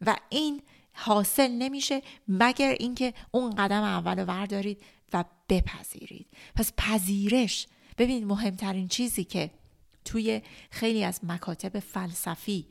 و 0.00 0.16
این 0.28 0.62
حاصل 0.92 1.50
نمیشه 1.50 2.02
مگر 2.28 2.76
اینکه 2.80 3.14
اون 3.30 3.54
قدم 3.54 3.82
اول 3.82 4.18
رو 4.18 4.24
وردارید 4.24 4.82
و 5.12 5.24
بپذیرید. 5.48 6.26
پس 6.54 6.72
پذیرش. 6.76 7.66
ببینید 7.98 8.24
مهمترین 8.24 8.88
چیزی 8.88 9.24
که 9.24 9.50
توی 10.04 10.42
خیلی 10.70 11.04
از 11.04 11.20
مکاتب 11.22 11.78
فلسفی 11.78 12.66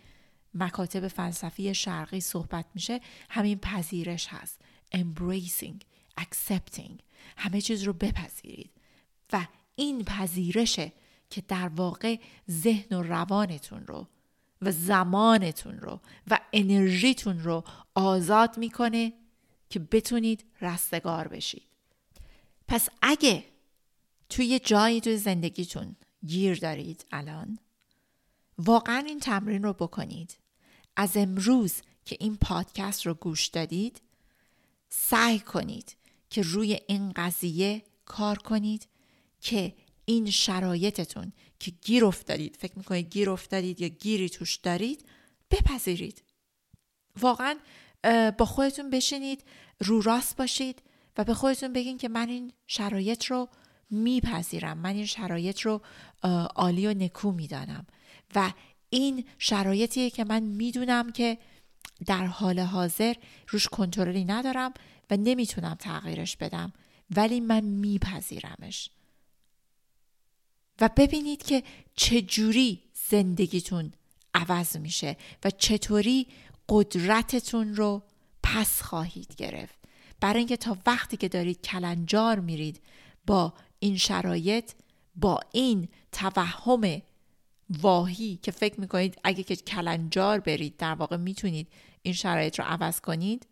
مکاتب 0.54 1.08
فلسفی 1.08 1.75
شرقی 1.75 2.19
صحبت 2.19 2.65
میشه 2.75 3.02
همین 3.30 3.60
پذیرش 3.60 4.28
هست. 4.28 4.60
Embracing 4.95 5.84
accepting. 6.21 6.91
همه 7.38 7.62
چیز 7.62 7.84
رو 7.84 7.93
بپذیرید. 7.93 8.71
و 9.34 9.47
این 9.75 10.04
پذیرشه 10.04 10.93
که 11.30 11.41
در 11.47 11.67
واقع 11.67 12.19
ذهن 12.52 12.97
و 12.97 13.04
روانتون 13.04 13.88
رو 13.88 14.08
و 14.62 14.71
زمانتون 14.71 15.80
رو 15.80 15.99
و 16.28 16.39
انرژیتون 16.54 17.39
رو 17.39 17.63
آزاد 17.95 18.58
می‌کنه 18.58 19.13
که 19.69 19.80
بتونید 19.80 20.45
رستگار 20.62 21.28
بشید. 21.28 21.68
پس 22.69 22.89
اگه 23.01 23.43
توی 24.29 24.60
جایی 24.60 25.01
توی 25.01 25.17
زندگیتون 25.17 25.95
گیر 26.25 26.60
دارید 26.60 27.05
الان 27.12 27.60
واقعا 28.58 28.97
این 28.97 29.19
تمرین 29.19 29.63
رو 29.63 29.73
بکنید. 29.73 30.38
از 30.95 31.17
امروز 31.17 31.73
که 32.05 32.17
این 32.19 32.38
پادکست 32.38 33.05
رو 33.05 33.13
گوش 33.13 33.47
دادید 33.47 34.01
سعی 34.89 35.39
کنید 35.39 35.95
که 36.29 36.41
روی 36.41 36.79
این 36.88 37.12
قضیه 37.12 37.84
کار 38.05 38.38
کنید 38.38 38.88
که 39.41 39.75
این 40.05 40.29
شرایطتون 40.29 41.34
که 41.60 41.71
گیر 41.71 42.05
افتادید 42.05 42.55
فکر 42.55 42.77
می‌کنید 42.77 43.10
گیر 43.10 43.29
افتادید 43.29 43.82
یا 43.82 43.88
گیری 43.88 44.29
توش 44.29 44.55
دارید 44.55 45.05
بپذیرید. 45.51 46.23
واقعا 47.19 47.60
با 48.38 48.45
خودتون 48.45 48.89
بشینید 48.89 49.43
رو 49.79 50.01
راست 50.01 50.38
باشید 50.38 50.82
و 51.19 51.23
به 51.23 51.34
خودتون 51.34 51.73
بگین 51.73 51.97
که 51.97 52.10
من 52.10 52.29
این 52.29 52.53
شرایط 52.67 53.25
رو 53.25 53.49
میپذیرم. 53.89 54.77
من 54.77 54.95
این 54.95 55.05
شرایط 55.05 55.62
رو 55.62 55.82
عالی 56.55 56.88
و 56.88 56.93
نکو 56.93 57.32
می‌دانم. 57.32 57.88
و 58.36 58.53
این 58.89 59.25
شرایطیه 59.38 60.10
که 60.10 60.23
من 60.23 60.43
می‌دونم 60.43 61.12
که 61.12 61.38
در 62.05 62.25
حال 62.25 62.60
حاضر 62.60 63.13
روش 63.49 63.67
کنترلی 63.67 64.25
ندارم 64.25 64.73
و 65.10 65.17
نمی‌تونم 65.17 65.73
تغییرش 65.73 66.38
بدم 66.38 66.73
ولی 67.15 67.39
من 67.39 67.63
میپذیرمش. 67.63 68.89
و 70.82 70.89
ببینید 70.97 71.43
که 71.43 71.63
چجوری 71.95 72.84
زندگیتون 73.10 73.93
عوض 74.34 74.77
میشه 74.77 75.17
و 75.43 75.49
چطوری 75.49 76.27
قدرتتون 76.69 77.75
رو 77.75 78.03
پس 78.43 78.82
خواهید 78.82 79.36
گرفت. 79.36 79.79
برای 80.19 80.38
اینکه 80.38 80.58
تا 80.58 80.77
وقتی 80.86 81.17
که 81.17 81.27
دارید 81.29 81.62
کلنجار 81.62 82.39
میرید 82.39 82.82
با 83.27 83.53
این 83.79 83.97
شرایط 83.97 84.71
با 85.15 85.39
این 85.51 85.88
توهم 86.12 87.01
واهی 87.69 88.39
که 88.41 88.51
فکر 88.51 88.79
می‌کنید 88.79 89.19
اگه 89.23 89.43
که 89.43 89.55
کلنجار 89.55 90.39
برید 90.39 90.77
در 90.77 90.93
واقع 90.93 91.17
می‌تونید 91.17 91.67
این 92.01 92.13
شرایط 92.13 92.60
رو 92.60 92.65
عوض 92.65 93.01
کنید 93.01 93.47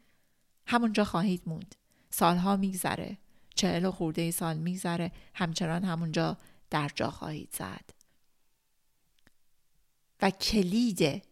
همونجا 0.68 1.04
خواهید 1.04 1.42
موند. 1.46 1.76
سالها 2.10 2.58
میگذره 2.58 3.18
چهل 3.56 3.86
و 3.86 3.92
خورده 3.92 4.32
سال 4.32 4.58
میگذره 4.58 5.12
همچنان 5.34 5.84
همونجا 5.84 6.38
در 6.70 6.92
جا 6.96 7.12
خواهید 7.12 7.50
زد. 7.52 7.90
و 10.22 10.30
کلید 10.30 11.24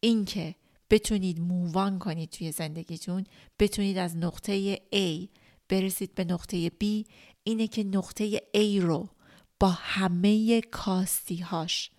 اینکه 0.00 0.54
بتونید 0.92 1.40
مووان 1.40 1.98
کنید 1.98 2.30
توی 2.30 2.52
زندگیتون 2.52 3.24
بتونید 3.58 3.98
از 3.98 4.16
نقطه 4.16 4.76
A 4.76 5.28
برسید 5.68 6.14
به 6.14 6.24
نقطه 6.24 6.68
B. 6.68 7.06
اینه 7.44 7.66
که 7.66 7.84
نقطه 7.84 8.36
A 8.56 8.80
رو 8.80 9.08
با 9.60 9.68
همه 9.68 10.60
کاستی 10.60 11.36
هاش 11.36 11.90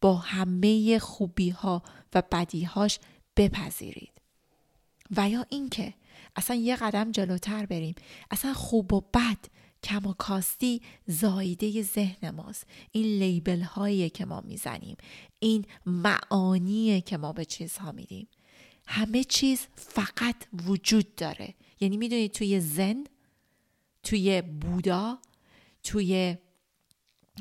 با 0.00 0.16
همه 0.16 0.98
خوبی 0.98 1.50
ها 1.50 1.82
و 2.14 2.22
بدی 2.32 2.64
هاش 2.64 2.98
بپذیرید. 3.36 4.12
و 5.16 5.28
یا 5.28 5.46
اینکه 5.48 5.94
اصلا 6.36 6.56
یه 6.56 6.76
قدم 6.76 7.12
جلوتر 7.12 7.66
بریم 7.66 7.94
اصلا 8.30 8.52
خوب 8.52 8.92
و 8.92 9.00
بد 9.00 9.38
کم 9.82 10.06
و 10.06 10.12
کاستی 10.12 10.82
زایده 11.06 11.82
ذهن 11.82 12.30
ماست. 12.30 12.66
این 12.92 13.18
لیبل 13.18 13.60
هایی 13.60 14.10
که 14.10 14.24
ما 14.24 14.40
می‌زنیم. 14.40 14.96
این 15.38 15.64
معانی 15.86 17.00
که 17.00 17.16
ما 17.16 17.32
به 17.32 17.44
چیزها 17.44 17.92
میدیم. 17.92 18.28
همه 18.86 19.24
چیز 19.24 19.66
فقط 19.74 20.36
وجود 20.66 21.14
داره. 21.14 21.54
یعنی 21.80 21.96
می‌دونید 21.96 22.32
توی 22.32 22.60
زن 22.60 23.04
توی 24.02 24.42
بودا 24.42 25.18
توی 25.82 26.36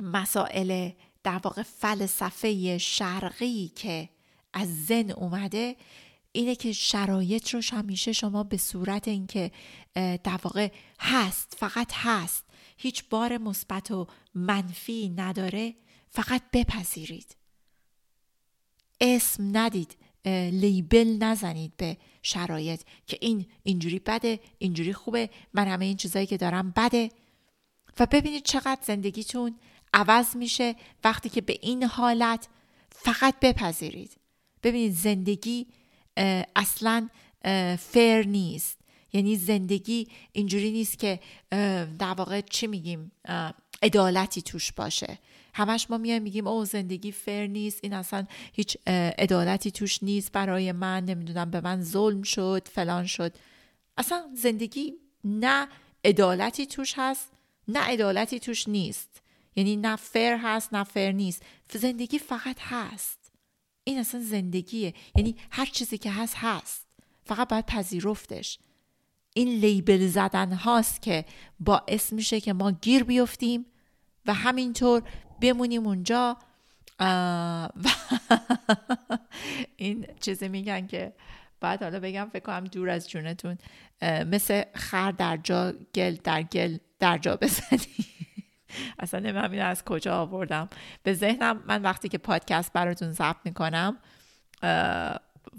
مسائل 0.01 0.89
در 1.23 1.39
واقع 1.43 1.63
فلسفه 1.63 2.77
شرقی 2.77 3.67
که 3.67 4.09
از 4.53 4.85
زن 4.85 5.11
اومده 5.11 5.75
اینه 6.31 6.55
که 6.55 6.71
شرایط 6.71 7.49
رو 7.49 7.61
همیشه 7.71 8.11
شما 8.11 8.43
به 8.43 8.57
صورت 8.57 9.07
اینکه 9.07 9.51
در 9.95 10.39
واقع 10.43 10.71
هست 10.99 11.55
فقط 11.59 11.91
هست 11.93 12.45
هیچ 12.77 13.03
بار 13.09 13.37
مثبت 13.37 13.91
و 13.91 14.07
منفی 14.35 15.09
نداره 15.09 15.75
فقط 16.09 16.41
بپذیرید. 16.53 17.35
اسم 19.01 19.57
ندید 19.57 19.97
لیبل 20.51 21.17
نزنید 21.19 21.73
به 21.77 21.97
شرایط 22.21 22.81
که 23.07 23.17
این 23.21 23.45
اینجوری 23.63 23.99
بده 23.99 24.39
اینجوری 24.57 24.93
خوبه 24.93 25.29
من 25.53 25.67
همه 25.67 25.85
این 25.85 25.97
چیزایی 25.97 26.25
که 26.25 26.37
دارم 26.37 26.73
بده. 26.75 27.11
و 27.99 28.05
ببینید 28.05 28.43
چقدر 28.43 28.79
زندگیتون 28.81 29.55
عوض 29.93 30.35
میشه 30.35 30.75
وقتی 31.03 31.29
که 31.29 31.41
به 31.41 31.57
این 31.61 31.83
حالت 31.83 32.47
فقط 32.91 33.35
بپذیرید. 33.41 34.17
ببینید 34.63 34.93
زندگی 34.93 35.67
اصلا 36.55 37.09
فیر 37.79 38.27
نیست. 38.27 38.79
یعنی 39.13 39.35
زندگی 39.35 40.07
اینجوری 40.31 40.71
نیست 40.71 40.99
که 40.99 41.19
در 41.99 42.13
واقع 42.17 42.41
چی 42.41 42.67
میگیم؟ 42.67 43.11
عدالتی 43.83 44.41
توش 44.41 44.71
باشه. 44.71 45.19
همش 45.53 45.87
ما 45.89 45.97
میایم 45.97 46.23
میگیم 46.23 46.47
او 46.47 46.65
زندگی 46.65 47.11
فر 47.11 47.47
نیست 47.47 47.79
این 47.83 47.93
اصلا 47.93 48.25
هیچ 48.53 48.77
عدالتی 49.17 49.71
توش 49.71 50.03
نیست 50.03 50.31
برای 50.31 50.71
من 50.71 51.05
نمی‌دونم 51.05 51.51
به 51.51 51.61
من 51.61 51.81
ظلم 51.81 52.21
شد 52.21 52.67
فلان 52.71 53.05
شد. 53.05 53.33
اصلا 53.97 54.23
زندگی 54.35 54.93
نه 55.23 55.67
عدالتی 56.05 56.65
توش 56.65 56.93
هست 56.97 57.31
نه 57.67 57.79
عدالتی 57.79 58.39
توش 58.39 58.67
نیست. 58.67 59.21
یعنی 59.55 59.75
نه 59.75 59.95
فر 59.95 60.39
هست 60.43 60.73
نه 60.73 60.83
فر 60.83 61.11
نیست. 61.11 61.43
زندگی 61.73 62.19
فقط 62.19 62.57
هست. 62.59 63.18
این 63.89 63.99
اصلا 63.99 64.21
زندگیه. 64.21 64.93
یعنی 65.15 65.35
هر 65.51 65.65
چیزی 65.65 65.97
که 65.97 66.11
هست 66.11 66.35
هست. 66.37 66.87
فقط 67.23 67.47
باید 67.47 67.65
پذیرفتش. 67.65 68.59
این 69.33 69.47
لیبل 69.47 70.07
زدن 70.07 70.51
هاست 70.53 71.01
که 71.01 71.25
باعث 71.59 72.13
میشه 72.13 72.41
که 72.41 72.53
ما 72.53 72.71
گیر 72.71 73.03
بیفتیم 73.03 73.65
و 74.25 74.33
همینطور 74.33 75.03
بمونیم 75.41 75.87
اونجا. 75.87 76.37
و 76.99 77.69
این 79.77 80.07
چیزی 80.19 80.47
میگن 80.47 80.87
که 80.87 81.13
بعد 81.59 81.83
حالا 81.83 81.99
بگم 81.99 82.29
فکر 82.33 82.43
کنم 82.43 82.63
دور 82.63 82.89
از 82.89 83.09
جونتون. 83.09 83.57
مثل 84.01 84.63
خر 84.73 85.11
در 85.11 85.37
جا 85.37 85.73
گل 85.95 86.15
در 86.23 86.41
گل 86.43 86.77
در 86.99 87.17
جا 87.17 87.35
بزنی. 87.35 87.79
اصلا 88.99 89.19
نمی‌دونم 89.19 89.65
از 89.65 89.85
کجا 89.85 90.21
آوردم. 90.21 90.69
به 91.03 91.13
ذهنم 91.13 91.63
من 91.67 91.81
وقتی 91.81 92.09
که 92.09 92.17
پادکست 92.17 92.73
براتون 92.73 93.11
ضبط 93.11 93.37
می‌کنم 93.45 93.97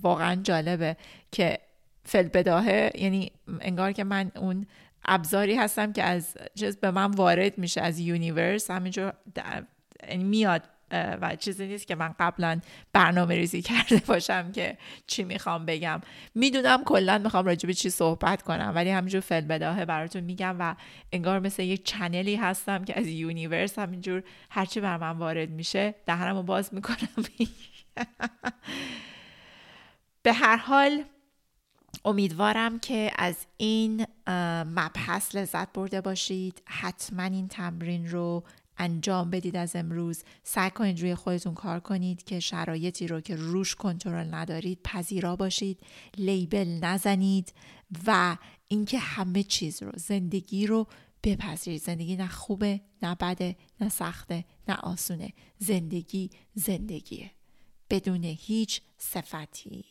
واقعا 0.02 0.34
جالبه 0.34 0.96
که 1.32 1.58
فی‌البداهه 2.04 2.90
یعنی 2.94 3.32
انگار 3.60 3.92
که 3.92 4.04
من 4.04 4.32
اون 4.36 4.66
ابزاری 5.04 5.54
هستم 5.54 5.92
که 5.92 6.02
از 6.02 6.36
چیز 6.54 6.76
به 6.76 6.90
من 6.90 7.10
وارد 7.10 7.58
میشه 7.58 7.80
از 7.80 7.98
universe 7.98 8.70
همینجور 8.70 9.12
یعنی 10.08 10.24
میاد 10.24 10.62
و 10.92 11.36
چیزی 11.36 11.66
نیست 11.66 11.86
که 11.86 11.94
من 11.94 12.14
قبلا 12.18 12.60
برنامه 12.92 13.34
ریزی 13.34 13.62
کرده 13.72 14.02
باشم 14.06 14.52
که 14.52 14.78
چی 15.06 15.24
می‌خوام 15.24 15.66
بگم. 15.66 16.00
می‌دونم 16.34 16.84
کلا 16.84 17.18
می‌خوام 17.18 17.46
راجع 17.46 17.66
به 17.66 17.74
چی 17.74 17.90
صحبت 17.90 18.42
کنم 18.42 18.72
ولی 18.74 18.90
همینجور 18.90 19.20
فی‌البداهه 19.20 19.84
براتون 19.84 20.24
میگم 20.24 20.56
و 20.58 20.74
انگار 21.12 21.38
مثل 21.38 21.62
یک 21.62 21.84
channel 21.84 22.30
ی 22.30 22.36
هستم 22.36 22.84
که 22.84 22.98
از 22.98 23.06
universe 23.06 23.78
همینجور 23.78 24.22
هرچی 24.50 24.80
بر 24.80 24.96
من 24.96 25.18
وارد 25.18 25.50
میشه 25.50 25.94
دهنم 26.06 26.36
رو 26.36 26.42
باز 26.42 26.74
می‌کنم. 26.74 27.08
به 30.22 30.32
هر 30.32 30.56
حال 30.56 31.04
امیدوارم 32.04 32.78
که 32.78 33.12
از 33.16 33.36
این 33.56 34.06
مبحث 34.76 35.34
لذت 35.34 35.72
برده 35.72 36.00
باشید. 36.00 36.62
حتما 36.66 37.22
این 37.22 37.48
تمرین 37.48 38.10
رو 38.10 38.44
انجام 38.80 39.30
بدید 39.30 39.56
از 39.56 39.76
امروز. 39.76 40.22
سعی 40.42 40.70
کنید 40.70 41.00
روی 41.00 41.14
خودتون 41.14 41.54
کار 41.54 41.80
کنید 41.80 42.24
که 42.24 42.40
شرایطی 42.40 43.06
رو 43.06 43.20
که 43.20 43.36
روش 43.36 43.74
کنترل 43.74 44.34
ندارید 44.34 44.80
پذیرا 44.84 45.36
باشید 45.36 45.80
لیبل 46.18 46.68
نزنید 46.68 47.52
و 48.06 48.36
اینکه 48.68 48.98
همه 48.98 49.42
چیز 49.42 49.82
رو 49.82 49.92
زندگی 49.96 50.66
رو 50.66 50.86
بپذیرید. 51.24 51.82
زندگی 51.82 52.16
نه 52.16 52.28
خوبه 52.28 52.80
نه 53.02 53.14
بده 53.14 53.56
نه 53.80 53.88
سخته 53.88 54.44
نه 54.68 54.76
آسونه. 54.76 55.32
زندگی 55.58 56.30
زندگیه. 56.54 57.30
بدون 57.90 58.24
هیچ 58.24 58.80
صفتی. 58.98 59.84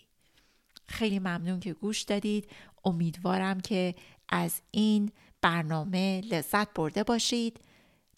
خیلی 0.88 1.20
ممنون 1.20 1.60
که 1.60 1.74
گوش 1.74 2.02
دادید. 2.02 2.50
امیدوارم 2.86 3.60
که 3.60 3.96
از 4.30 4.62
این 4.72 5.12
برنامه 5.42 6.22
لذت 6.22 6.74
برده 6.74 7.04
باشید. 7.04 7.60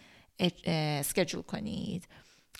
schedule 0.65 1.41
کنید. 1.41 2.07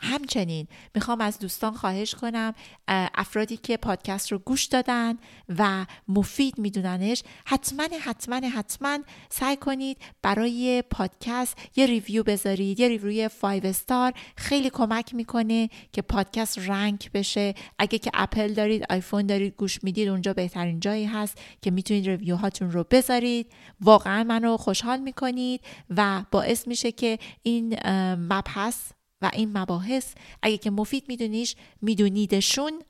همچنین 0.02 0.68
می‌خوام 0.96 1.22
از 1.22 1.40
دوستان 1.40 1.74
خواهش 1.74 2.16
کنم 2.16 2.54
افرادی 2.88 3.58
که 3.58 3.78
پادکست 3.78 4.32
رو 4.32 4.38
گوش 4.38 4.66
دادن 4.66 5.18
و 5.50 5.86
مفید 6.08 6.58
میدوننش 6.58 7.24
حتما 7.46 7.88
حتما 8.02 8.36
حتما 8.36 9.00
سعی 9.30 9.56
کنید 9.58 9.98
برای 10.22 10.84
پادکست 10.90 11.58
یه 11.76 11.86
ریویو 11.86 12.24
بذارید 12.24 12.80
یه 12.80 12.88
ریویو 12.88 13.30
5 13.42 13.66
استار 13.66 14.14
خیلی 14.36 14.70
کمک 14.70 15.16
می‌کنه 15.16 15.70
که 15.92 16.02
پادکست 16.02 16.60
rank 16.60 17.10
بشه. 17.14 17.54
اگه 17.80 17.98
که 17.98 18.12
اپل 18.14 18.54
دارید 18.54 18.86
آیفون 18.90 19.26
دارید 19.26 19.54
گوش 19.58 19.84
می‌دید 19.84 20.08
اونجا 20.08 20.34
بهترین 20.34 20.80
جایی 20.80 21.06
هست 21.06 21.38
که 21.62 21.72
می‌تونید 21.72 22.08
ریویو 22.08 22.36
هاتون 22.36 22.72
رو 22.72 22.86
بذارید. 22.92 23.52
واقعا 23.82 24.24
منو 24.24 24.58
خوشحال 24.58 25.00
می‌کنید 25.00 25.62
و 25.90 26.24
باعث 26.32 26.68
میشه 26.68 26.92
که 26.92 27.20
این 27.44 27.80
مبحث 28.16 28.92
و 29.22 29.30
این 29.34 29.58
مباحث 29.58 30.14
اگه 30.42 30.58
که 30.58 30.72
مفید 30.72 31.04
میدونیش 31.08 31.56
میدونیدشون 31.82 32.82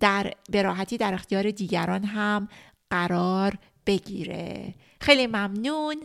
در 0.00 0.34
براحتی 0.50 0.96
در 0.96 1.14
اختیار 1.14 1.50
دیگران 1.50 2.04
هم 2.04 2.48
قرار 2.90 3.58
بگیره. 3.86 4.74
خیلی 5.00 5.26
ممنون. 5.26 5.96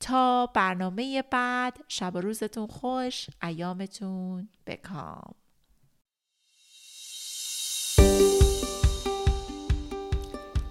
تا 0.00 0.46
برنامه 0.46 1.24
بعد. 1.30 1.78
شب 1.88 2.14
و 2.14 2.20
روزتون 2.20 2.66
خوش. 2.66 3.26
ایامتون 3.42 4.48
بکام. 4.66 5.34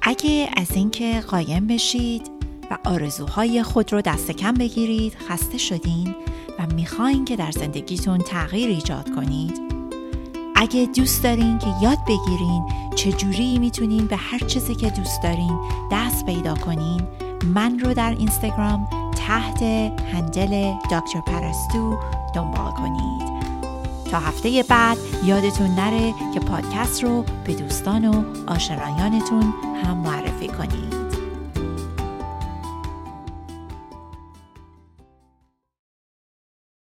اگه 0.01 0.49
از 0.57 0.71
اینکه 0.71 1.23
قایم 1.27 1.67
بشید 1.67 2.31
و 2.71 2.77
آرزوهای 2.85 3.63
خود 3.63 3.93
رو 3.93 4.01
دست 4.01 4.31
کم 4.31 4.53
بگیرید 4.53 5.15
خسته 5.15 5.57
شدین. 5.57 6.15
و 6.59 6.65
می‌خواین 6.75 7.25
که 7.25 7.35
در 7.35 7.51
زندگیتون 7.51 8.17
تغییر 8.17 8.69
ایجاد 8.69 9.09
کنید. 9.15 9.61
اگه 10.55 10.89
دوست 10.95 11.23
دارین 11.23 11.59
که 11.59 11.67
یاد 11.81 11.97
بگیرین 12.07 12.63
چجوری 12.95 13.59
می‌تونین 13.59 14.07
به 14.07 14.15
هر 14.15 14.39
چیزی 14.39 14.75
که 14.75 14.89
دوست 14.89 15.23
دارین 15.23 15.59
دست 15.91 16.25
پیدا 16.25 16.55
کنین 16.55 17.01
من 17.53 17.79
رو 17.79 17.93
در 17.93 18.15
اینستاگرام 18.19 18.87
تحت 19.27 19.63
هندل 20.13 20.71
دکتر 20.91 21.21
پرستو 21.25 21.97
دنبال 22.35 22.71
کنید. 22.71 23.35
تا 24.11 24.19
هفته 24.19 24.63
بعد 24.69 24.97
یادتون 25.25 25.67
نره 25.67 26.13
که 26.33 26.39
پادکست 26.39 27.03
رو 27.03 27.25
به 27.45 27.53
دوستان 27.53 28.05
و 28.05 28.23
آشنایانتون 28.47 29.53
هم 29.83 29.97
معرفی 29.97 30.47
کنید. 30.47 30.84